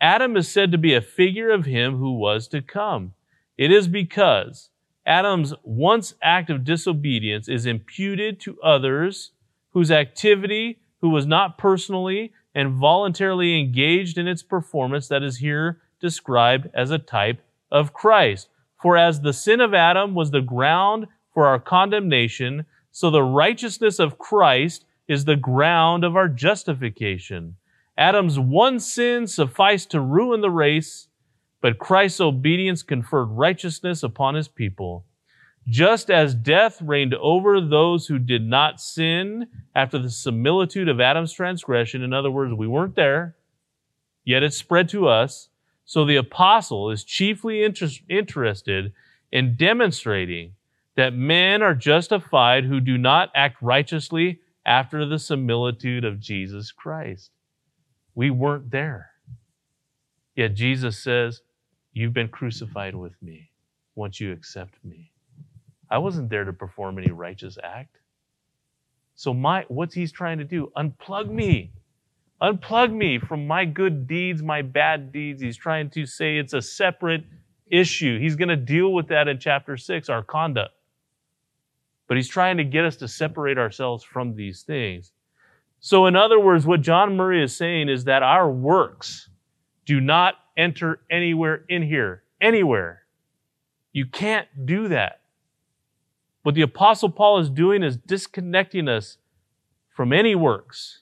[0.00, 3.14] Adam is said to be a figure of him who was to come.
[3.58, 4.70] It is because
[5.04, 9.32] Adam's once act of disobedience is imputed to others
[9.72, 15.80] whose activity, who was not personally and voluntarily engaged in its performance, that is here
[16.00, 17.40] described as a type
[17.72, 18.48] of Christ.
[18.80, 23.98] For as the sin of Adam was the ground for our condemnation, so the righteousness
[23.98, 27.56] of Christ is the ground of our justification.
[27.96, 31.08] Adam's one sin sufficed to ruin the race,
[31.60, 35.04] but Christ's obedience conferred righteousness upon his people.
[35.66, 41.32] Just as death reigned over those who did not sin after the similitude of Adam's
[41.32, 43.36] transgression, in other words, we weren't there,
[44.24, 45.48] yet it spread to us.
[45.86, 48.92] So the apostle is chiefly inter- interested
[49.32, 50.52] in demonstrating
[50.96, 57.30] that men are justified who do not act righteously after the similitude of Jesus Christ.
[58.14, 59.10] We weren't there.
[60.36, 61.42] Yet Jesus says,
[61.92, 63.50] You've been crucified with me
[63.94, 65.12] once you accept me.
[65.88, 67.98] I wasn't there to perform any righteous act.
[69.14, 70.72] So my what's he's trying to do?
[70.76, 71.72] Unplug me.
[72.42, 75.40] Unplug me from my good deeds, my bad deeds.
[75.40, 77.24] He's trying to say it's a separate
[77.68, 78.18] issue.
[78.18, 80.74] He's going to deal with that in chapter 6, our conduct.
[82.06, 85.12] But he's trying to get us to separate ourselves from these things.
[85.80, 89.28] So, in other words, what John Murray is saying is that our works
[89.84, 92.22] do not enter anywhere in here.
[92.40, 93.02] Anywhere.
[93.92, 95.20] You can't do that.
[96.42, 99.18] What the Apostle Paul is doing is disconnecting us
[99.88, 101.00] from any works.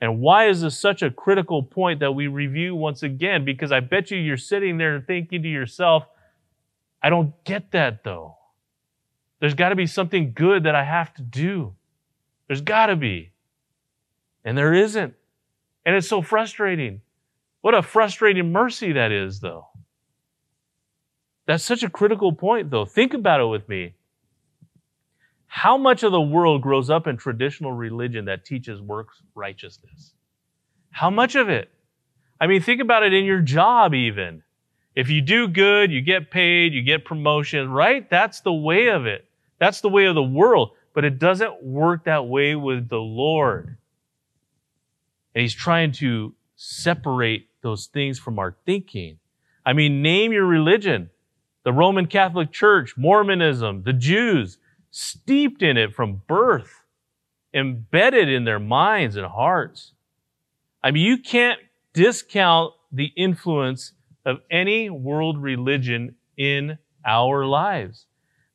[0.00, 3.44] And why is this such a critical point that we review once again?
[3.44, 6.06] Because I bet you you're sitting there thinking to yourself,
[7.02, 8.36] I don't get that though.
[9.40, 11.74] There's got to be something good that I have to do.
[12.46, 13.32] There's got to be.
[14.44, 15.14] And there isn't.
[15.84, 17.00] And it's so frustrating.
[17.62, 19.66] What a frustrating mercy that is, though.
[21.46, 22.84] That's such a critical point, though.
[22.84, 23.94] Think about it with me.
[25.46, 30.12] How much of the world grows up in traditional religion that teaches works righteousness?
[30.90, 31.70] How much of it?
[32.40, 34.42] I mean, think about it in your job, even.
[34.94, 38.08] If you do good, you get paid, you get promotion, right?
[38.08, 39.26] That's the way of it.
[39.60, 40.72] That's the way of the world.
[40.92, 43.76] But it doesn't work that way with the Lord.
[45.34, 49.18] And He's trying to separate those things from our thinking.
[49.64, 51.10] I mean, name your religion.
[51.62, 54.58] The Roman Catholic Church, Mormonism, the Jews,
[54.90, 56.82] steeped in it from birth,
[57.52, 59.92] embedded in their minds and hearts.
[60.82, 61.60] I mean, you can't
[61.92, 63.92] discount the influence
[64.24, 68.06] of any world religion in our lives.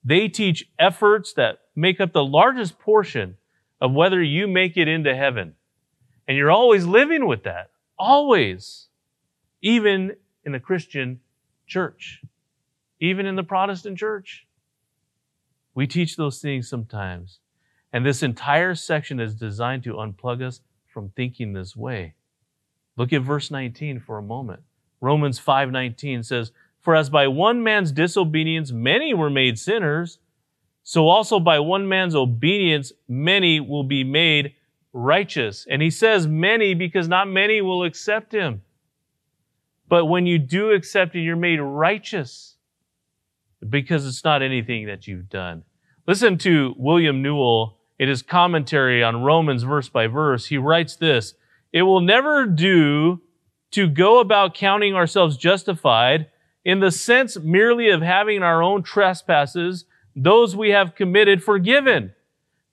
[0.06, 3.38] They teach efforts that make up the largest portion
[3.82, 5.56] of whether you make it into heaven.
[6.28, 7.72] And you're always living with that.
[7.98, 8.88] Always.
[9.62, 11.22] Even in the Christian
[11.66, 12.22] church.
[13.00, 14.46] Even in the Protestant church.
[15.74, 17.40] We teach those things sometimes.
[17.92, 22.14] And this entire section is designed to unplug us from thinking this way.
[22.96, 24.62] Look at verse 19 for a moment.
[25.02, 26.52] Romans 5:19 says,
[26.86, 30.20] "For as by one man's disobedience many were made sinners,
[30.84, 34.54] so also by one man's obedience many will be made
[34.94, 38.62] righteous." And he says many because not many will accept him.
[39.90, 42.56] But when you do accept him, you're made righteous
[43.68, 45.64] because it's not anything that you've done.
[46.08, 50.46] Listen to William Newell in his commentary on Romans verse by verse.
[50.46, 51.34] He writes this,
[51.74, 53.22] it will never do
[53.72, 56.28] to go about counting ourselves justified
[56.66, 59.86] in the sense merely of having our own trespasses,
[60.16, 62.14] those we have committed, forgiven.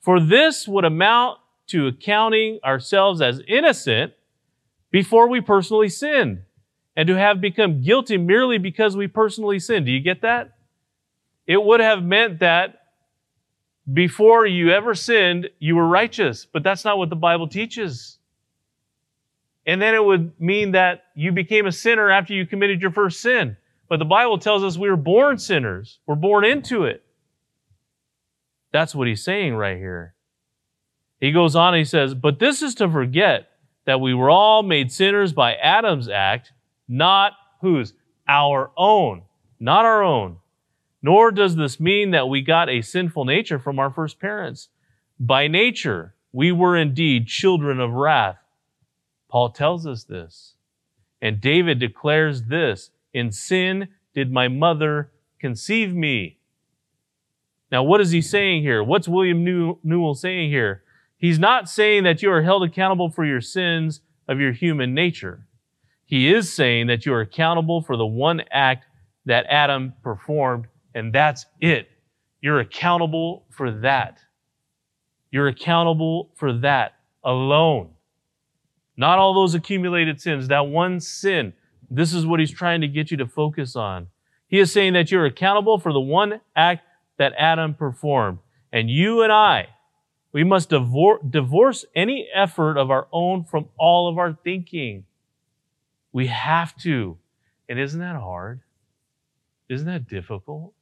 [0.00, 1.38] For this would amount
[1.68, 4.14] to accounting ourselves as innocent
[4.90, 6.42] before we personally sinned
[6.96, 9.86] and to have become guilty merely because we personally sinned.
[9.86, 10.52] Do you get that?
[11.46, 12.78] it would have meant that
[13.92, 16.46] before you ever sinned, you were righteous.
[16.46, 18.18] But that's not what the Bible teaches.
[19.66, 23.20] And then it would mean that you became a sinner after you committed your first
[23.20, 23.56] sin.
[23.92, 25.98] But the Bible tells us we were born sinners.
[26.06, 27.04] We're born into it.
[28.72, 30.14] That's what he's saying right here.
[31.20, 33.50] He goes on, he says, But this is to forget
[33.84, 36.52] that we were all made sinners by Adam's act,
[36.88, 37.92] not whose?
[38.26, 39.24] Our own.
[39.60, 40.38] Not our own.
[41.02, 44.70] Nor does this mean that we got a sinful nature from our first parents.
[45.20, 48.38] By nature, we were indeed children of wrath.
[49.28, 50.54] Paul tells us this.
[51.20, 56.38] And David declares this In sin did my mother conceive me.
[57.70, 58.82] Now, what is he saying here?
[58.82, 59.44] What's William
[59.82, 60.82] Newell saying here?
[61.16, 65.46] He's not saying that you are held accountable for your sins of your human nature.
[66.04, 68.86] He is saying that you are accountable for the one act
[69.24, 71.88] that Adam performed and that's it.
[72.40, 74.18] You're accountable for that.
[75.30, 77.90] You're accountable for that alone.
[78.96, 81.54] Not all those accumulated sins, that one sin.
[81.94, 84.08] This is what he's trying to get you to focus on.
[84.48, 86.84] He is saying that you're accountable for the one act
[87.18, 88.38] that Adam performed.
[88.72, 89.68] And you and I,
[90.32, 95.04] we must divor- divorce any effort of our own from all of our thinking.
[96.12, 97.18] We have to.
[97.68, 98.60] And isn't that hard?
[99.68, 100.72] Isn't that difficult?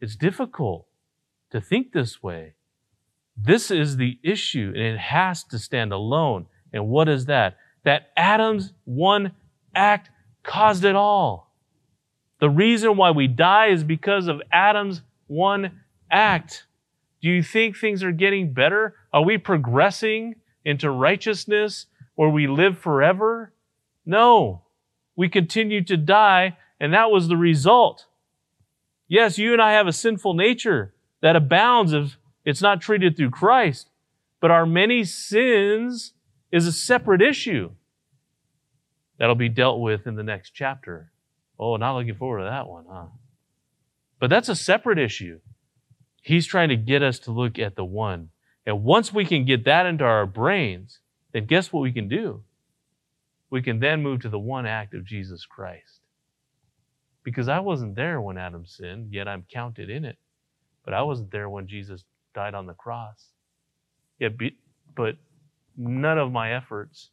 [0.00, 0.86] It's difficult
[1.50, 2.54] to think this way.
[3.36, 6.46] This is the issue, and it has to stand alone.
[6.72, 7.56] And what is that?
[7.84, 9.32] That Adam's one
[9.74, 10.10] act
[10.42, 11.52] caused it all.
[12.40, 15.80] The reason why we die is because of Adam's one
[16.10, 16.66] act.
[17.20, 18.96] Do you think things are getting better?
[19.12, 21.86] Are we progressing into righteousness
[22.16, 23.52] where we live forever?
[24.04, 24.62] No.
[25.14, 28.06] We continue to die, and that was the result.
[29.06, 33.30] Yes, you and I have a sinful nature that abounds if it's not treated through
[33.30, 33.88] Christ.
[34.40, 36.14] But our many sins
[36.50, 37.70] is a separate issue
[39.18, 41.12] that'll be dealt with in the next chapter.
[41.58, 43.06] Oh, not looking forward to that one, huh?
[44.18, 45.40] But that's a separate issue.
[46.22, 48.30] He's trying to get us to look at the one.
[48.64, 51.00] And once we can get that into our brains,
[51.32, 52.42] then guess what we can do?
[53.50, 56.02] We can then move to the one act of Jesus Christ
[57.24, 60.18] because I wasn't there when Adam sinned, yet I'm counted in it.
[60.84, 62.04] But I wasn't there when Jesus
[62.34, 63.26] died on the cross.
[64.18, 64.56] Yet, be,
[64.96, 65.16] but
[65.76, 67.10] none of my efforts,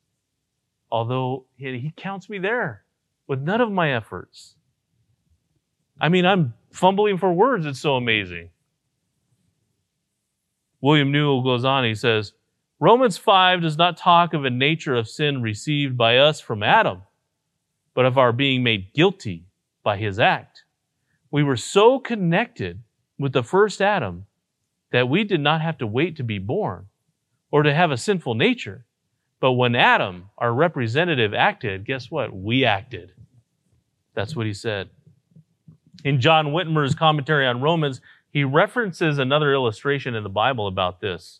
[0.91, 2.83] although he, counts me there
[3.27, 4.55] with none of my efforts.
[6.01, 7.65] I mean, I'm fumbling for words.
[7.65, 8.49] It's so amazing.
[10.81, 12.33] William Newell goes on, he says,
[12.79, 17.01] Romans 5 does not talk of a nature of sin received by us from Adam,
[17.93, 19.45] but of our being made guilty
[19.83, 20.63] by his act.
[21.29, 22.81] We were so connected
[23.17, 24.25] with the first Adam
[24.91, 26.87] that we did not have to wait to be born
[27.51, 28.85] or to have a sinful nature.
[29.39, 32.35] But when Adam, our representative, acted, guess what?
[32.35, 33.13] We acted.
[34.13, 34.89] That's what he said.
[36.03, 41.39] In John Witmer's commentary on Romans, he references another illustration in the Bible about this.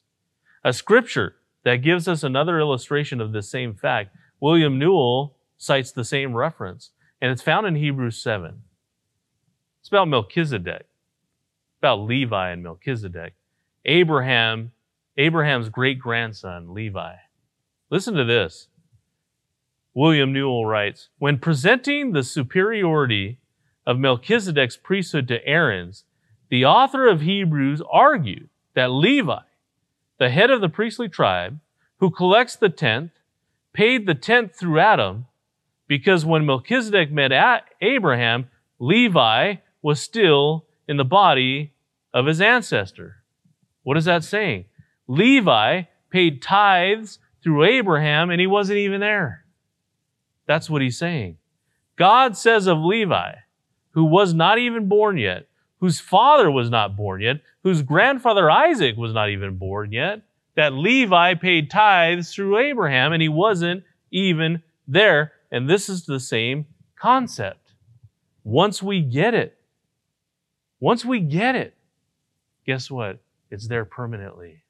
[0.64, 4.16] A scripture that gives us another illustration of the same fact.
[4.40, 6.92] William Newell cites the same reference,
[7.22, 8.62] and it's found in Hebrews 7.
[9.80, 10.88] It's about Melchizedek,
[11.82, 13.34] about Levi and Melchizedek.
[13.86, 14.72] Abraham,
[15.18, 17.16] Abraham's great grandson, Levi.
[17.90, 18.68] Listen to this.
[19.94, 23.40] William Newell writes When presenting the superiority
[23.86, 26.04] of Melchizedek's priesthood to Aaron's,
[26.50, 29.40] the author of Hebrews argued that Levi,
[30.20, 31.60] the head of the priestly tribe,
[31.98, 33.12] who collects the tenth,
[33.74, 35.26] paid the tenth through Adam,
[35.88, 37.32] because when Melchizedek met
[37.82, 41.74] Abraham, Levi was still in the body
[42.14, 43.18] of his ancestor.
[43.84, 44.66] What is that saying?
[45.08, 47.20] Levi paid tithes
[47.50, 49.44] through Abraham and he wasn't even there.
[50.46, 51.38] That's what he's saying.
[51.96, 53.32] God says of Levi,
[53.90, 55.48] who was not even born yet,
[55.80, 60.22] whose father was not born yet, whose grandfather Isaac was not even born yet,
[60.58, 65.32] that Levi paid tithes through Abraham and he wasn't even there.
[65.50, 66.68] And this is the same
[67.02, 67.74] concept.
[68.44, 69.58] Once we get it,
[70.80, 71.76] once we get it,
[72.68, 73.18] guess what?
[73.50, 74.62] It's there permanently.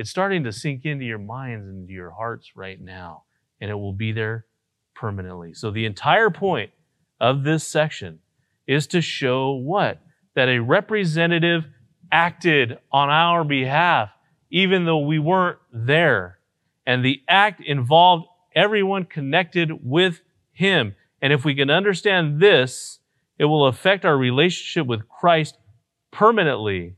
[0.00, 3.24] It's starting to sink into your minds and into your hearts right now,
[3.60, 4.46] and it will be there
[4.94, 5.52] permanently.
[5.52, 6.70] So, the entire point
[7.20, 8.20] of this section
[8.66, 10.00] is to show what?
[10.36, 11.66] That a representative
[12.10, 14.08] acted on our behalf,
[14.48, 16.38] even though we weren't there.
[16.86, 18.24] And the act involved
[18.56, 20.94] everyone connected with him.
[21.20, 23.00] And if we can understand this,
[23.38, 25.58] it will affect our relationship with Christ
[26.10, 26.96] permanently.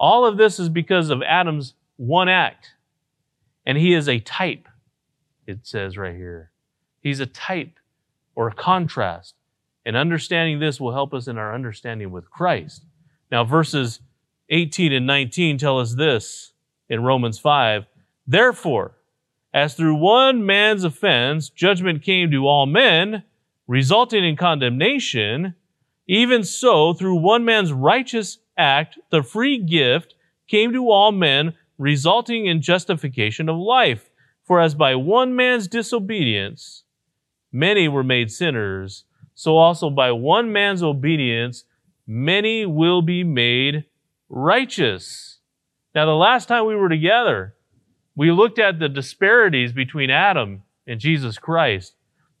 [0.00, 2.72] All of this is because of Adam's one act.
[3.66, 4.66] And he is a type,
[5.46, 6.50] it says right here.
[7.02, 7.78] He's a type
[8.34, 9.34] or a contrast
[9.88, 12.84] and understanding this will help us in our understanding with Christ.
[13.32, 14.00] Now, verses
[14.50, 16.52] 18 and 19 tell us this
[16.90, 17.86] in Romans 5.
[18.26, 18.96] Therefore,
[19.54, 23.22] as through one man's offense judgment came to all men,
[23.66, 25.54] resulting in condemnation,
[26.06, 30.14] even so through one man's righteous act the free gift
[30.48, 34.10] came to all men, resulting in justification of life.
[34.44, 36.84] For as by one man's disobedience
[37.52, 39.04] many were made sinners,
[39.34, 41.64] so also by one man's obedience,
[42.06, 43.84] many will be made
[44.28, 45.38] righteous.
[45.94, 47.54] Now, the last time we were together,
[48.16, 51.94] we looked at the disparities between Adam and Jesus Christ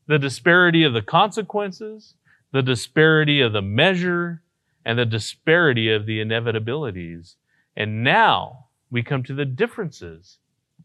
[0.08, 2.14] the disparity of the consequences,
[2.50, 4.42] the disparity of the measure,
[4.84, 7.34] and the disparity of the inevitabilities.
[7.76, 10.38] And now we come to the differences,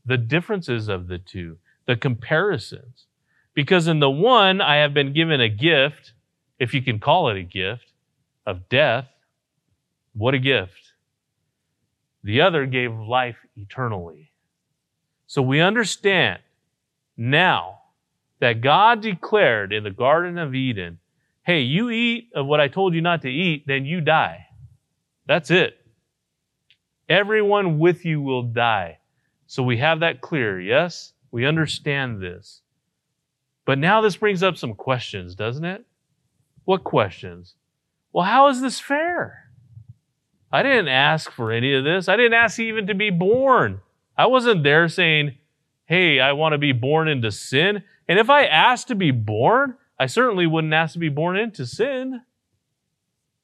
[0.05, 3.05] the differences of the two, the comparisons.
[3.53, 6.13] Because in the one, I have been given a gift,
[6.59, 7.91] if you can call it a gift,
[8.45, 9.07] of death.
[10.13, 10.93] What a gift.
[12.23, 14.31] The other gave life eternally.
[15.27, 16.39] So we understand
[17.17, 17.79] now
[18.39, 20.99] that God declared in the Garden of Eden,
[21.43, 24.47] hey, you eat of what I told you not to eat, then you die.
[25.25, 25.82] That's it.
[27.09, 28.99] Everyone with you will die.
[29.47, 31.13] So we have that clear, yes?
[31.31, 32.61] We understand this.
[33.65, 35.85] But now this brings up some questions, doesn't it?
[36.65, 37.55] What questions?
[38.11, 39.49] Well, how is this fair?
[40.51, 42.07] I didn't ask for any of this.
[42.07, 43.81] I didn't ask even to be born.
[44.17, 45.35] I wasn't there saying,
[45.85, 47.83] hey, I want to be born into sin.
[48.07, 51.65] And if I asked to be born, I certainly wouldn't ask to be born into
[51.65, 52.21] sin.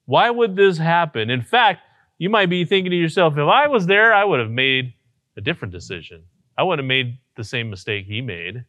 [0.04, 1.30] Why would this happen?
[1.30, 1.82] In fact,
[2.20, 4.92] you might be thinking to yourself, if I was there, I would have made
[5.38, 6.22] a different decision.
[6.56, 8.66] I would have made the same mistake he made.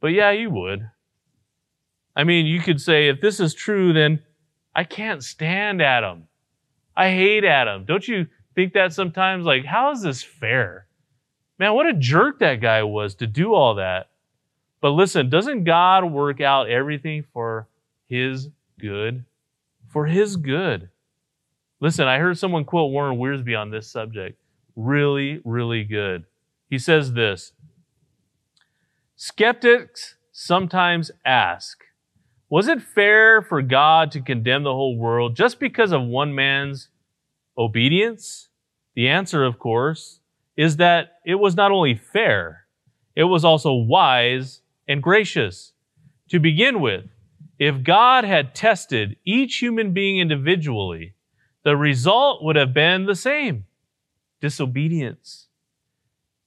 [0.00, 0.88] But yeah, you would.
[2.14, 4.22] I mean, you could say, if this is true, then
[4.76, 6.28] I can't stand Adam.
[6.96, 7.84] I hate Adam.
[7.84, 9.44] Don't you think that sometimes?
[9.44, 10.86] Like, how is this fair?
[11.58, 14.10] Man, what a jerk that guy was to do all that.
[14.80, 17.66] But listen, doesn't God work out everything for
[18.06, 18.48] his
[18.78, 19.24] good?
[19.88, 20.90] For his good.
[21.80, 24.38] Listen, I heard someone quote Warren Wiersbe on this subject.
[24.74, 26.24] Really, really good.
[26.68, 27.52] He says this
[29.16, 31.78] Skeptics sometimes ask,
[32.48, 36.88] Was it fair for God to condemn the whole world just because of one man's
[37.56, 38.48] obedience?
[38.94, 40.20] The answer, of course,
[40.56, 42.66] is that it was not only fair,
[43.14, 45.72] it was also wise and gracious.
[46.30, 47.06] To begin with,
[47.58, 51.14] if God had tested each human being individually,
[51.68, 53.66] the result would have been the same
[54.40, 55.48] disobedience.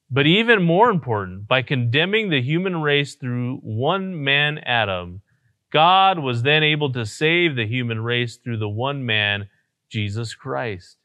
[0.09, 5.21] But even more important, by condemning the human race through one man, Adam,
[5.71, 9.47] God was then able to save the human race through the one man,
[9.89, 10.97] Jesus Christ.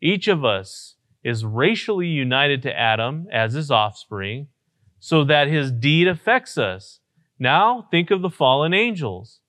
[0.00, 0.94] Each of us
[1.24, 4.46] is racially united to Adam as his offspring
[5.00, 7.00] so that his deed affects us.
[7.36, 9.40] Now think of the fallen angels.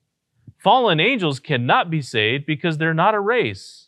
[0.58, 3.84] Fallen angels cannot be saved because they're not a race.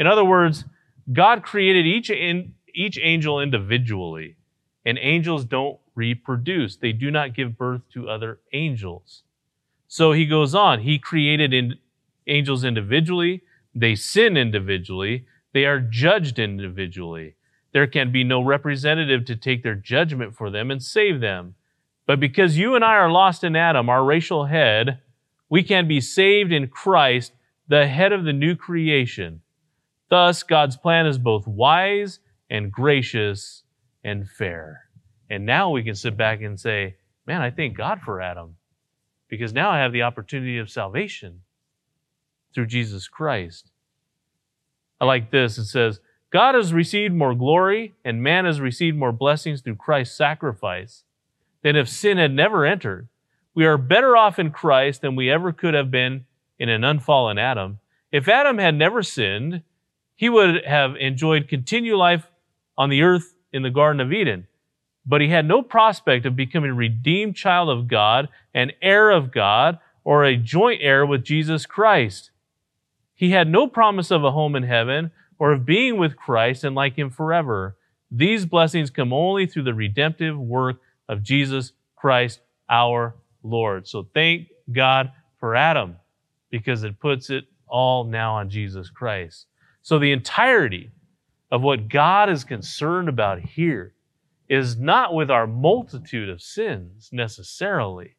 [0.00, 0.64] In other words,
[1.12, 4.36] God created each, in, each angel individually,
[4.86, 6.76] and angels don't reproduce.
[6.76, 9.24] They do not give birth to other angels.
[9.88, 10.80] So he goes on.
[10.80, 11.74] He created in,
[12.26, 13.42] angels individually.
[13.74, 15.26] They sin individually.
[15.52, 17.34] They are judged individually.
[17.72, 21.56] There can be no representative to take their judgment for them and save them.
[22.06, 25.00] But because you and I are lost in Adam, our racial head,
[25.50, 27.32] we can be saved in Christ,
[27.68, 29.42] the head of the new creation.
[30.10, 32.18] Thus, God's plan is both wise
[32.50, 33.62] and gracious
[34.04, 34.82] and fair.
[35.30, 36.96] And now we can sit back and say,
[37.26, 38.56] man, I thank God for Adam
[39.28, 41.42] because now I have the opportunity of salvation
[42.52, 43.70] through Jesus Christ.
[45.00, 45.56] I like this.
[45.56, 46.00] It says,
[46.32, 51.04] God has received more glory and man has received more blessings through Christ's sacrifice
[51.62, 53.08] than if sin had never entered.
[53.54, 56.24] We are better off in Christ than we ever could have been
[56.58, 57.78] in an unfallen Adam.
[58.10, 59.62] If Adam had never sinned,
[60.20, 62.26] he would have enjoyed continued life
[62.76, 64.46] on the earth in the Garden of Eden
[65.06, 69.32] but he had no prospect of becoming a redeemed child of God, an heir of
[69.32, 72.30] God, or a joint heir with Jesus Christ.
[73.14, 76.74] He had no promise of a home in heaven or of being with Christ and
[76.74, 77.76] like him forever.
[78.10, 80.76] These blessings come only through the redemptive work
[81.08, 83.88] of Jesus Christ our Lord.
[83.88, 85.96] So thank God for Adam
[86.50, 89.46] because it puts it all now on Jesus Christ.
[89.82, 90.90] So the entirety
[91.50, 93.94] of what God is concerned about here
[94.48, 98.16] is not with our multitude of sins necessarily.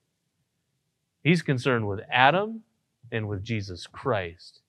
[1.24, 2.62] He's concerned with Adam
[3.12, 4.62] and with Jesus Christ.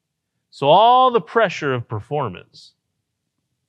[0.51, 2.72] So all the pressure of performance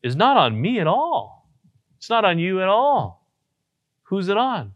[0.01, 1.49] is not on me at all.
[1.97, 3.25] It's not on you at all.
[4.03, 4.73] Who's it on?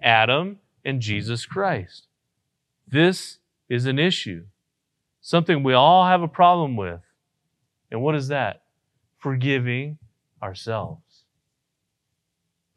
[0.00, 2.06] Adam and Jesus Christ.
[2.86, 4.44] This is an issue,
[5.20, 7.00] something we all have a problem with.
[7.92, 8.62] And what is that?
[9.18, 9.98] Forgiving
[10.42, 11.12] ourselves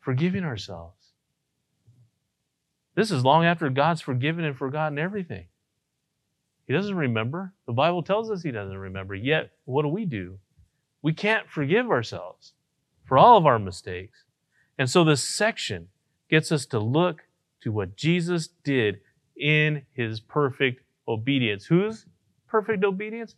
[0.05, 1.13] forgiving ourselves.
[2.93, 5.47] This is long after God's forgiven and forgotten everything.
[6.67, 7.53] He doesn't remember.
[7.65, 9.15] The Bible tells us he doesn't remember.
[9.15, 10.37] Yet, what do we do?
[11.01, 12.53] We can't forgive ourselves
[13.03, 14.23] for all of our mistakes.
[14.77, 15.87] And so this section
[16.29, 17.23] gets us to look
[17.61, 18.99] to what Jesus did
[19.35, 21.65] in his perfect obedience.
[21.65, 22.05] Whose
[22.47, 23.35] perfect obedience?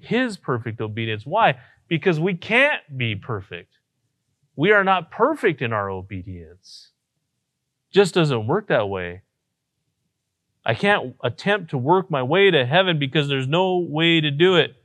[0.00, 1.24] His perfect obedience.
[1.24, 1.58] Why?
[1.88, 3.78] Because we can't be perfect.
[4.56, 6.90] We are not perfect in our obedience.
[7.90, 9.22] Just doesn't work that way.
[10.64, 14.56] I can't attempt to work my way to heaven because there's no way to do
[14.56, 14.76] it.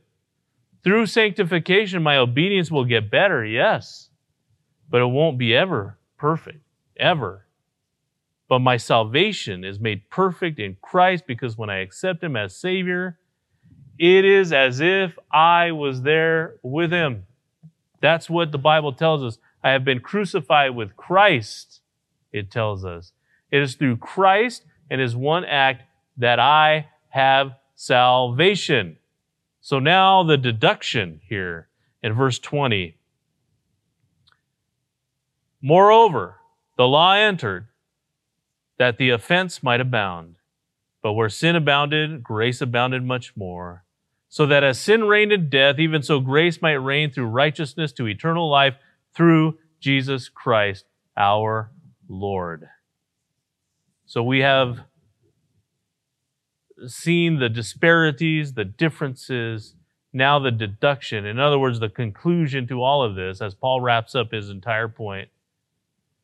[0.83, 4.09] Through sanctification, my obedience will get better, yes,
[4.89, 6.59] but it won't be ever perfect,
[6.97, 7.47] ever.
[8.47, 13.17] But my salvation is made perfect in Christ because when I accept Him as Savior,
[13.97, 17.25] it is as if I was there with Him.
[18.01, 19.37] That's what the Bible tells us.
[19.63, 21.81] I have been crucified with Christ,
[22.31, 23.13] it tells us.
[23.49, 25.83] It is through Christ and his one act
[26.17, 28.97] that I have salvation.
[29.61, 31.67] So now the deduction here
[32.01, 32.97] in verse 20.
[35.61, 36.35] Moreover,
[36.77, 37.67] the law entered
[38.77, 40.35] that the offense might abound.
[41.03, 43.83] But where sin abounded, grace abounded much more.
[44.29, 48.07] So that as sin reigned in death, even so grace might reign through righteousness to
[48.07, 48.73] eternal life
[49.13, 50.85] through Jesus Christ
[51.15, 51.69] our
[52.07, 52.69] Lord.
[54.05, 54.79] So we have
[56.87, 59.75] seen the disparities, the differences,
[60.13, 61.25] now the deduction.
[61.25, 64.87] In other words, the conclusion to all of this as Paul wraps up his entire
[64.87, 65.29] point.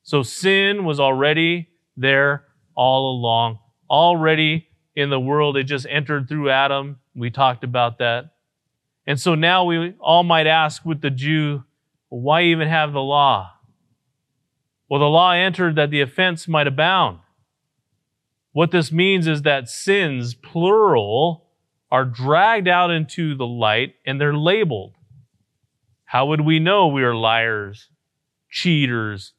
[0.04, 3.60] So sin was already there all along,
[3.90, 4.69] already
[5.00, 5.58] in the world.
[5.58, 7.00] It just entered through Adam.
[7.16, 8.32] We talked about that.
[9.08, 11.64] And so now we all might ask with the Jew,
[12.10, 13.52] why even have the law?
[14.90, 17.20] Well, the law entered that the offense might abound.
[18.52, 21.46] What this means is that sins, plural,
[21.92, 24.94] are dragged out into the light and they're labeled.
[26.06, 27.90] How would we know we are liars,
[28.50, 29.34] cheaters,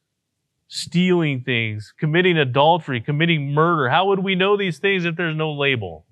[0.71, 3.91] stealing things, committing adultery, committing murder?
[3.91, 6.07] How would we know these things if there's no label?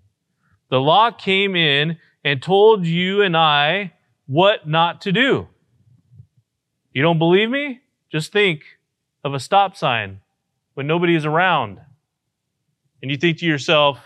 [0.69, 3.95] The law came in and told you and I
[4.27, 5.47] what not to do.
[6.93, 7.81] You don't believe me?
[8.11, 8.65] Just think
[9.25, 10.21] of a stop sign
[10.75, 11.79] when nobody is around.
[13.01, 13.99] And you think to yourself,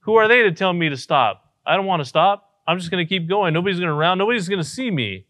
[0.00, 1.52] who are they to tell me to stop?
[1.66, 2.50] I don't want to stop.
[2.66, 3.52] I'm just going to keep going.
[3.52, 4.16] Nobody's going to around.
[4.16, 5.26] Nobody's going to see me.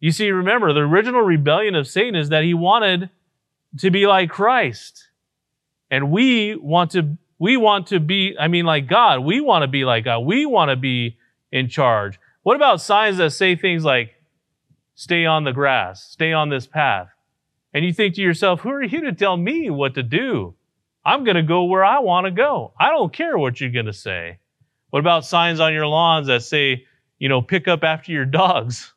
[0.00, 3.10] You see, remember, the original rebellion of Satan is that he wanted
[3.78, 5.08] to be like Christ.
[5.90, 9.20] And we want to, we want to be, I mean, like God.
[9.20, 10.20] We want to be like God.
[10.20, 11.16] We want to be
[11.50, 12.18] in charge.
[12.42, 14.14] What about signs that say things like,
[14.94, 17.08] stay on the grass, stay on this path?
[17.72, 20.54] And you think to yourself, who are you to tell me what to do?
[21.04, 22.72] I'm going to go where I want to go.
[22.78, 24.38] I don't care what you're going to say.
[24.90, 26.86] What about signs on your lawns that say,
[27.18, 28.92] you know, pick up after your dogs?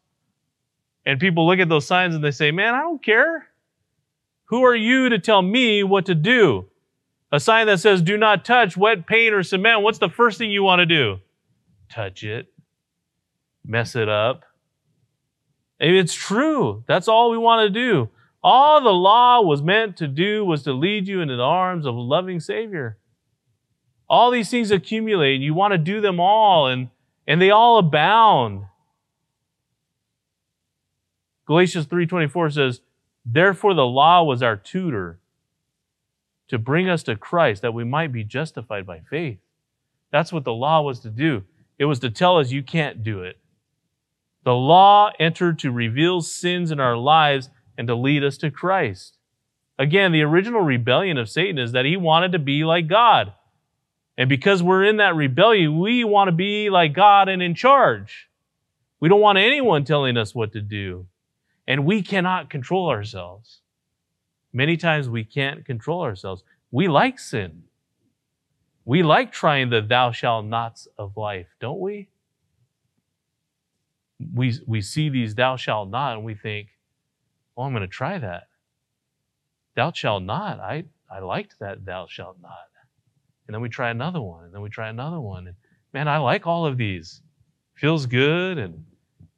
[1.10, 3.48] And people look at those signs and they say, man, I don't care.
[4.50, 6.68] Who are you to tell me what to do?
[7.32, 9.82] A sign that says, do not touch wet paint or cement.
[9.82, 11.18] What's the first thing you want to do?
[11.92, 12.54] Touch it.
[13.66, 14.44] Mess it up.
[15.80, 16.84] It's true.
[16.88, 18.10] That's all we want to do.
[18.44, 21.96] All the law was meant to do was to lead you into the arms of
[21.96, 23.00] a loving Savior.
[24.08, 26.90] All these things accumulate, and you want to do them all, and,
[27.26, 28.66] and they all abound.
[31.50, 32.82] Galatians 3.24 says,
[33.26, 35.20] Therefore the law was our tutor
[36.48, 39.40] to bring us to Christ that we might be justified by faith.
[40.12, 41.46] That's what the law was to do.
[41.80, 43.40] It was to tell us you can't do it.
[44.44, 49.18] The law entered to reveal sins in our lives and to lead us to Christ.
[49.80, 53.34] Again, the original rebellion of Satan is that he wanted to be like God.
[54.20, 58.30] And because we're in that rebellion, we want to be like God and in charge.
[59.00, 61.08] We don't want anyone telling us what to do.
[61.70, 63.62] And we cannot control ourselves.
[64.52, 66.44] Many times we can't control ourselves.
[66.72, 67.64] We like sin.
[68.84, 72.10] We like trying the thou shalt nots of life, don't we?
[74.34, 76.70] We, we see these thou shalt not and we think,
[77.56, 78.48] oh, I'm going to try that.
[79.76, 80.60] Thou shalt not.
[80.60, 82.52] I, I liked that thou shalt not.
[83.50, 85.48] And then we try another one, and then we try another one.
[85.48, 85.56] And
[85.92, 87.24] man, I like all of these.
[87.74, 88.86] Feels good, and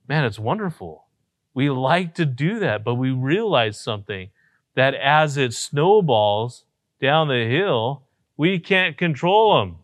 [0.05, 1.05] man, it's wonderful.
[1.53, 4.29] We like to do that, but we realize something
[4.75, 6.65] that as it snowballs
[6.99, 8.03] down the hill,
[8.37, 9.77] we can't control them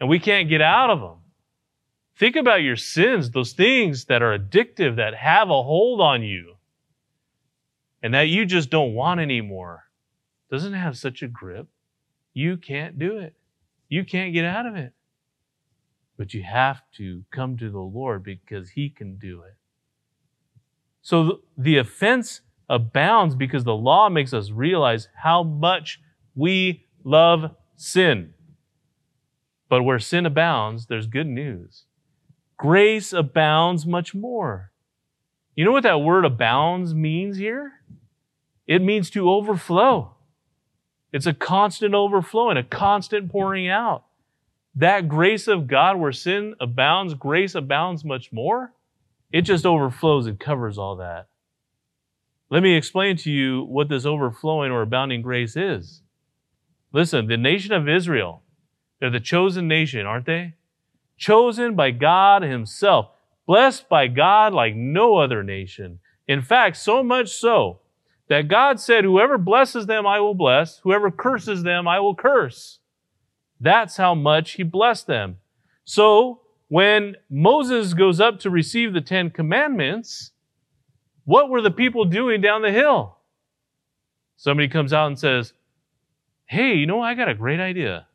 [0.00, 1.18] and we can't get out of them.
[2.18, 6.54] Think about your sins, those things that are addictive, that have a hold on you
[8.02, 9.84] and that you just don't want anymore
[10.50, 11.66] doesn't have such a grip,
[12.32, 13.34] you can't do it.
[13.88, 14.92] You can't get out of it.
[16.16, 19.56] But you have to come to the Lord because He can do it.
[21.06, 26.00] So the offense abounds because the law makes us realize how much
[26.34, 28.34] we love sin.
[29.68, 31.84] But where sin abounds, there's good news.
[32.56, 34.72] Grace abounds much more.
[35.54, 37.74] You know what that word abounds means here?
[38.66, 40.16] It means to overflow.
[41.12, 44.06] It's a constant overflowing, a constant pouring out.
[44.74, 48.72] That grace of God where sin abounds, grace abounds much more.
[49.32, 51.28] It just overflows and covers all that.
[52.48, 56.02] Let me explain to you what this overflowing or abounding grace is.
[56.92, 58.42] Listen, the nation of Israel,
[59.00, 60.54] they're the chosen nation, aren't they?
[61.18, 63.10] Chosen by God Himself,
[63.46, 65.98] blessed by God like no other nation.
[66.28, 67.80] In fact, so much so
[68.28, 70.78] that God said, Whoever blesses them, I will bless.
[70.78, 72.78] Whoever curses them, I will curse.
[73.60, 75.38] That's how much He blessed them.
[75.84, 80.32] So, when Moses goes up to receive the Ten Commandments,
[81.24, 83.18] what were the people doing down the hill?
[84.36, 85.52] Somebody comes out and says,
[86.46, 88.06] Hey, you know, I got a great idea.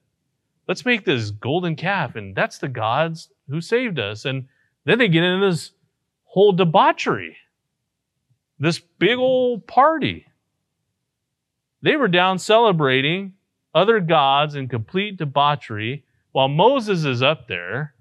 [0.67, 4.23] Let's make this golden calf, and that's the gods who saved us.
[4.23, 4.47] And
[4.85, 5.71] then they get into this
[6.23, 7.35] whole debauchery
[8.61, 10.27] this big old party.
[11.81, 13.33] They were down celebrating
[13.73, 17.95] other gods in complete debauchery while Moses is up there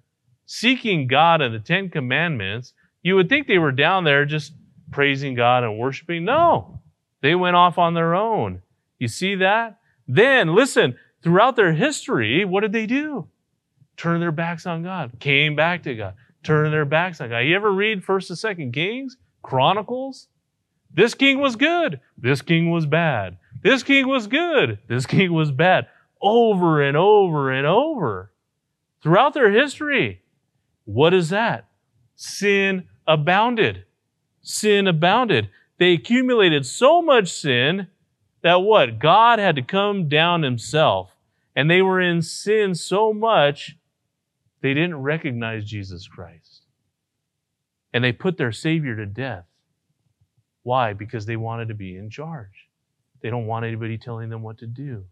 [0.51, 2.75] seeking God and the Ten Commandments.
[3.03, 4.53] You would think they were down there just
[4.91, 6.25] praising God and worshiping.
[6.25, 6.81] No,
[7.23, 8.63] they went off on their own.
[8.99, 9.79] You see that?
[10.09, 13.29] Then, listen, throughout their history, what did they do?
[13.97, 17.39] Turn their backs on God, came back to God, turn their backs on God.
[17.39, 20.27] You ever read 1st and 2nd Kings, Chronicles?
[20.93, 22.01] This king was good.
[22.19, 23.39] This king was bad.
[23.63, 24.81] This king was good.
[24.89, 25.87] This king was bad.
[26.21, 28.33] Over and over and over.
[29.01, 30.20] Throughout their history.
[30.93, 31.69] What is that?
[32.17, 33.85] Sin abounded.
[34.43, 35.49] Sin abounded.
[35.79, 37.87] They accumulated so much sin
[38.43, 38.99] that what?
[38.99, 41.13] God had to come down himself.
[41.55, 43.77] And they were in sin so much,
[44.63, 46.65] they didn't recognize Jesus Christ.
[47.93, 49.45] And they put their Savior to death.
[50.65, 50.93] Why?
[50.93, 52.69] Because they wanted to be in charge.
[53.23, 55.05] They don't want anybody telling them what to do.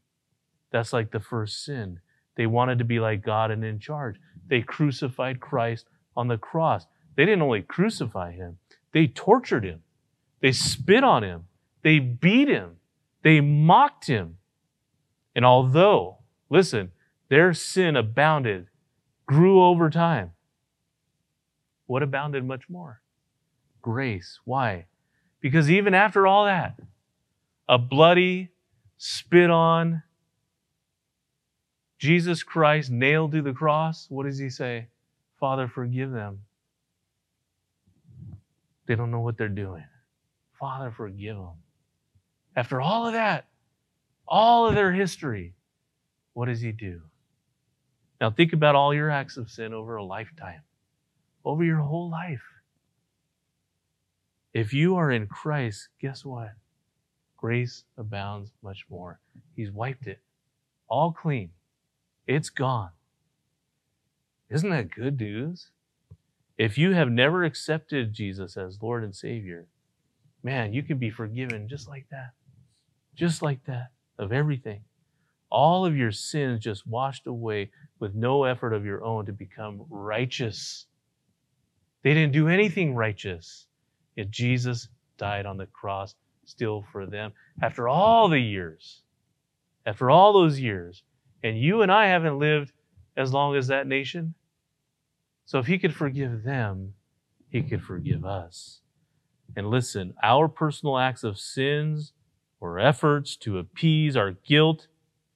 [0.73, 2.01] That's like the first sin.
[2.37, 4.17] They wanted to be like God and in charge.
[4.49, 5.87] They crucified Christ
[6.17, 6.87] on the cross.
[7.17, 8.59] They didn't only crucify him,
[8.93, 9.83] they tortured him.
[10.41, 11.47] They spit on him.
[11.83, 12.77] They beat him.
[13.23, 14.39] They mocked him.
[15.35, 16.19] And although,
[16.49, 16.93] listen,
[17.29, 18.69] their sin abounded,
[19.27, 20.33] grew over time,
[21.87, 23.01] what abounded much more?
[23.83, 24.41] Grace.
[24.45, 24.87] Why?
[25.41, 26.79] Because even after all that,
[27.69, 28.51] a bloody,
[28.97, 30.03] spit on,
[31.99, 34.89] Jesus Christ nailed to the cross, what does he say?
[35.41, 36.41] Father, forgive them.
[38.87, 39.85] They don't know what they're doing.
[40.59, 41.57] Father, forgive them.
[42.57, 43.47] After all of that,
[44.27, 45.55] all of their history,
[46.35, 47.03] what does he do?
[48.21, 50.63] Now think about all your acts of sin over a lifetime,
[51.45, 52.43] over your whole life.
[54.53, 56.51] If you are in Christ, guess what?
[57.37, 59.21] Grace abounds much more.
[59.55, 60.21] He's wiped it
[60.89, 61.51] all clean.
[62.29, 62.91] It's gone.
[64.51, 65.71] Isn't that good news?
[66.59, 69.67] If you have never accepted Jesus as Lord and Savior,
[70.43, 72.33] man, you can be forgiven just like that.
[73.15, 74.83] Just like that, of everything.
[75.51, 79.87] All of your sins just washed away with no effort of your own to become
[79.89, 80.85] righteous.
[82.03, 83.67] They didn't do anything righteous,
[84.17, 86.15] yet Jesus died on the cross
[86.45, 89.01] still for them after all the years.
[89.87, 91.03] After all those years.
[91.43, 92.73] And you and I haven't lived
[93.17, 94.35] as long as that nation.
[95.45, 96.95] So if he could forgive them,
[97.49, 98.81] he could forgive us.
[99.57, 102.13] And listen, our personal acts of sins
[102.61, 104.89] or efforts to appease our guilt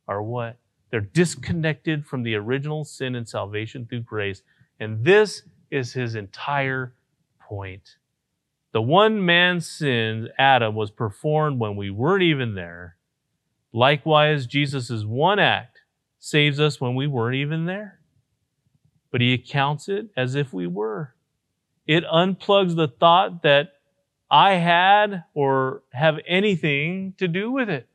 [0.06, 0.58] are what?
[0.90, 4.42] They're disconnected from the original sin and salvation through grace.
[4.78, 6.92] And this is his entire
[7.40, 7.96] point.
[8.72, 12.96] The one man's sin, Adam, was performed when we weren't even there.
[13.72, 15.71] Likewise, Jesus' one act
[16.24, 17.98] saves us when we weren't even there
[19.12, 21.14] but he accounts it as if we were.
[21.86, 23.74] It unplugs the thought that
[24.30, 27.86] I had or have anything to do with it.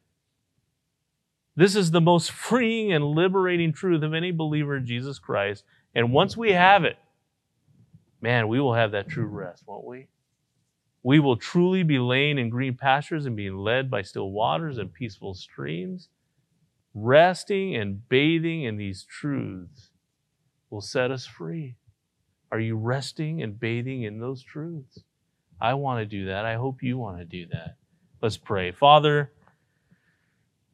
[1.55, 5.63] This is the most freeing and liberating truth of any believer in Jesus Christ.
[5.95, 6.97] And once we have it,
[8.21, 10.07] man, we will have that true rest, won't we?
[11.01, 14.93] We will truly be laying in green pastures and being led by still waters and
[14.93, 16.09] peaceful streams,
[16.99, 19.91] resting and bathing in these truths
[20.69, 21.75] will set us free.
[22.51, 25.03] Are you resting and bathing in those truths?
[25.61, 26.45] I want to do that.
[26.45, 27.75] I hope you want to do that.
[28.21, 28.71] Let's pray.
[28.71, 29.31] Father,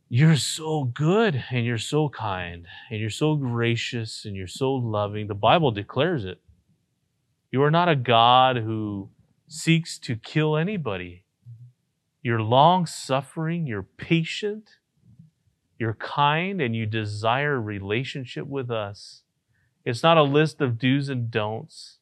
[0.07, 5.27] you're so good and you're so kind and you're so gracious and you're so loving.
[5.27, 6.39] The Bible declares it.
[7.51, 9.09] You are not a God who
[9.47, 11.25] seeks to kill anybody.
[12.21, 14.69] You're long suffering, you're patient,
[15.83, 19.23] you're kind, and you desire relationship with us.
[19.83, 21.99] It's not a list of do's and don'ts.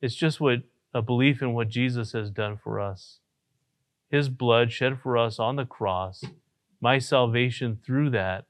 [0.00, 0.60] It's just what
[0.94, 3.18] a belief in what Jesus has done for us.
[4.10, 6.24] His blood shed for us on the cross,
[6.80, 8.46] my salvation through that,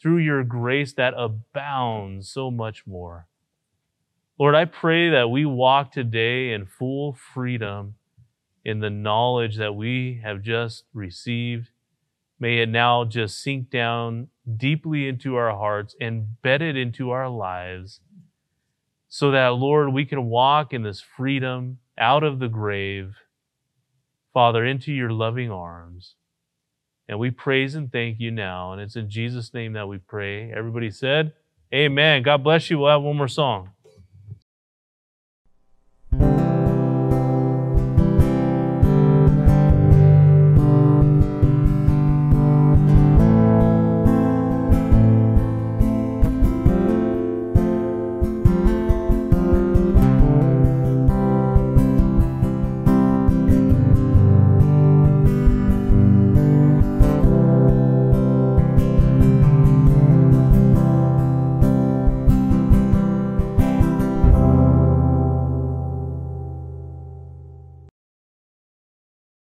[0.00, 3.26] through your grace that abounds so much more.
[4.38, 7.96] Lord, I pray that we walk today in full freedom
[8.64, 11.70] in the knowledge that we have just received.
[12.40, 18.00] May it now just sink down deeply into our hearts, embedded into our lives,
[19.08, 23.16] so that, Lord, we can walk in this freedom out of the grave,
[24.32, 26.14] Father, into your loving arms.
[27.08, 28.72] And we praise and thank you now.
[28.72, 30.52] And it's in Jesus' name that we pray.
[30.52, 31.32] Everybody said,
[31.74, 32.22] Amen.
[32.22, 32.78] God bless you.
[32.78, 33.70] We'll have one more song.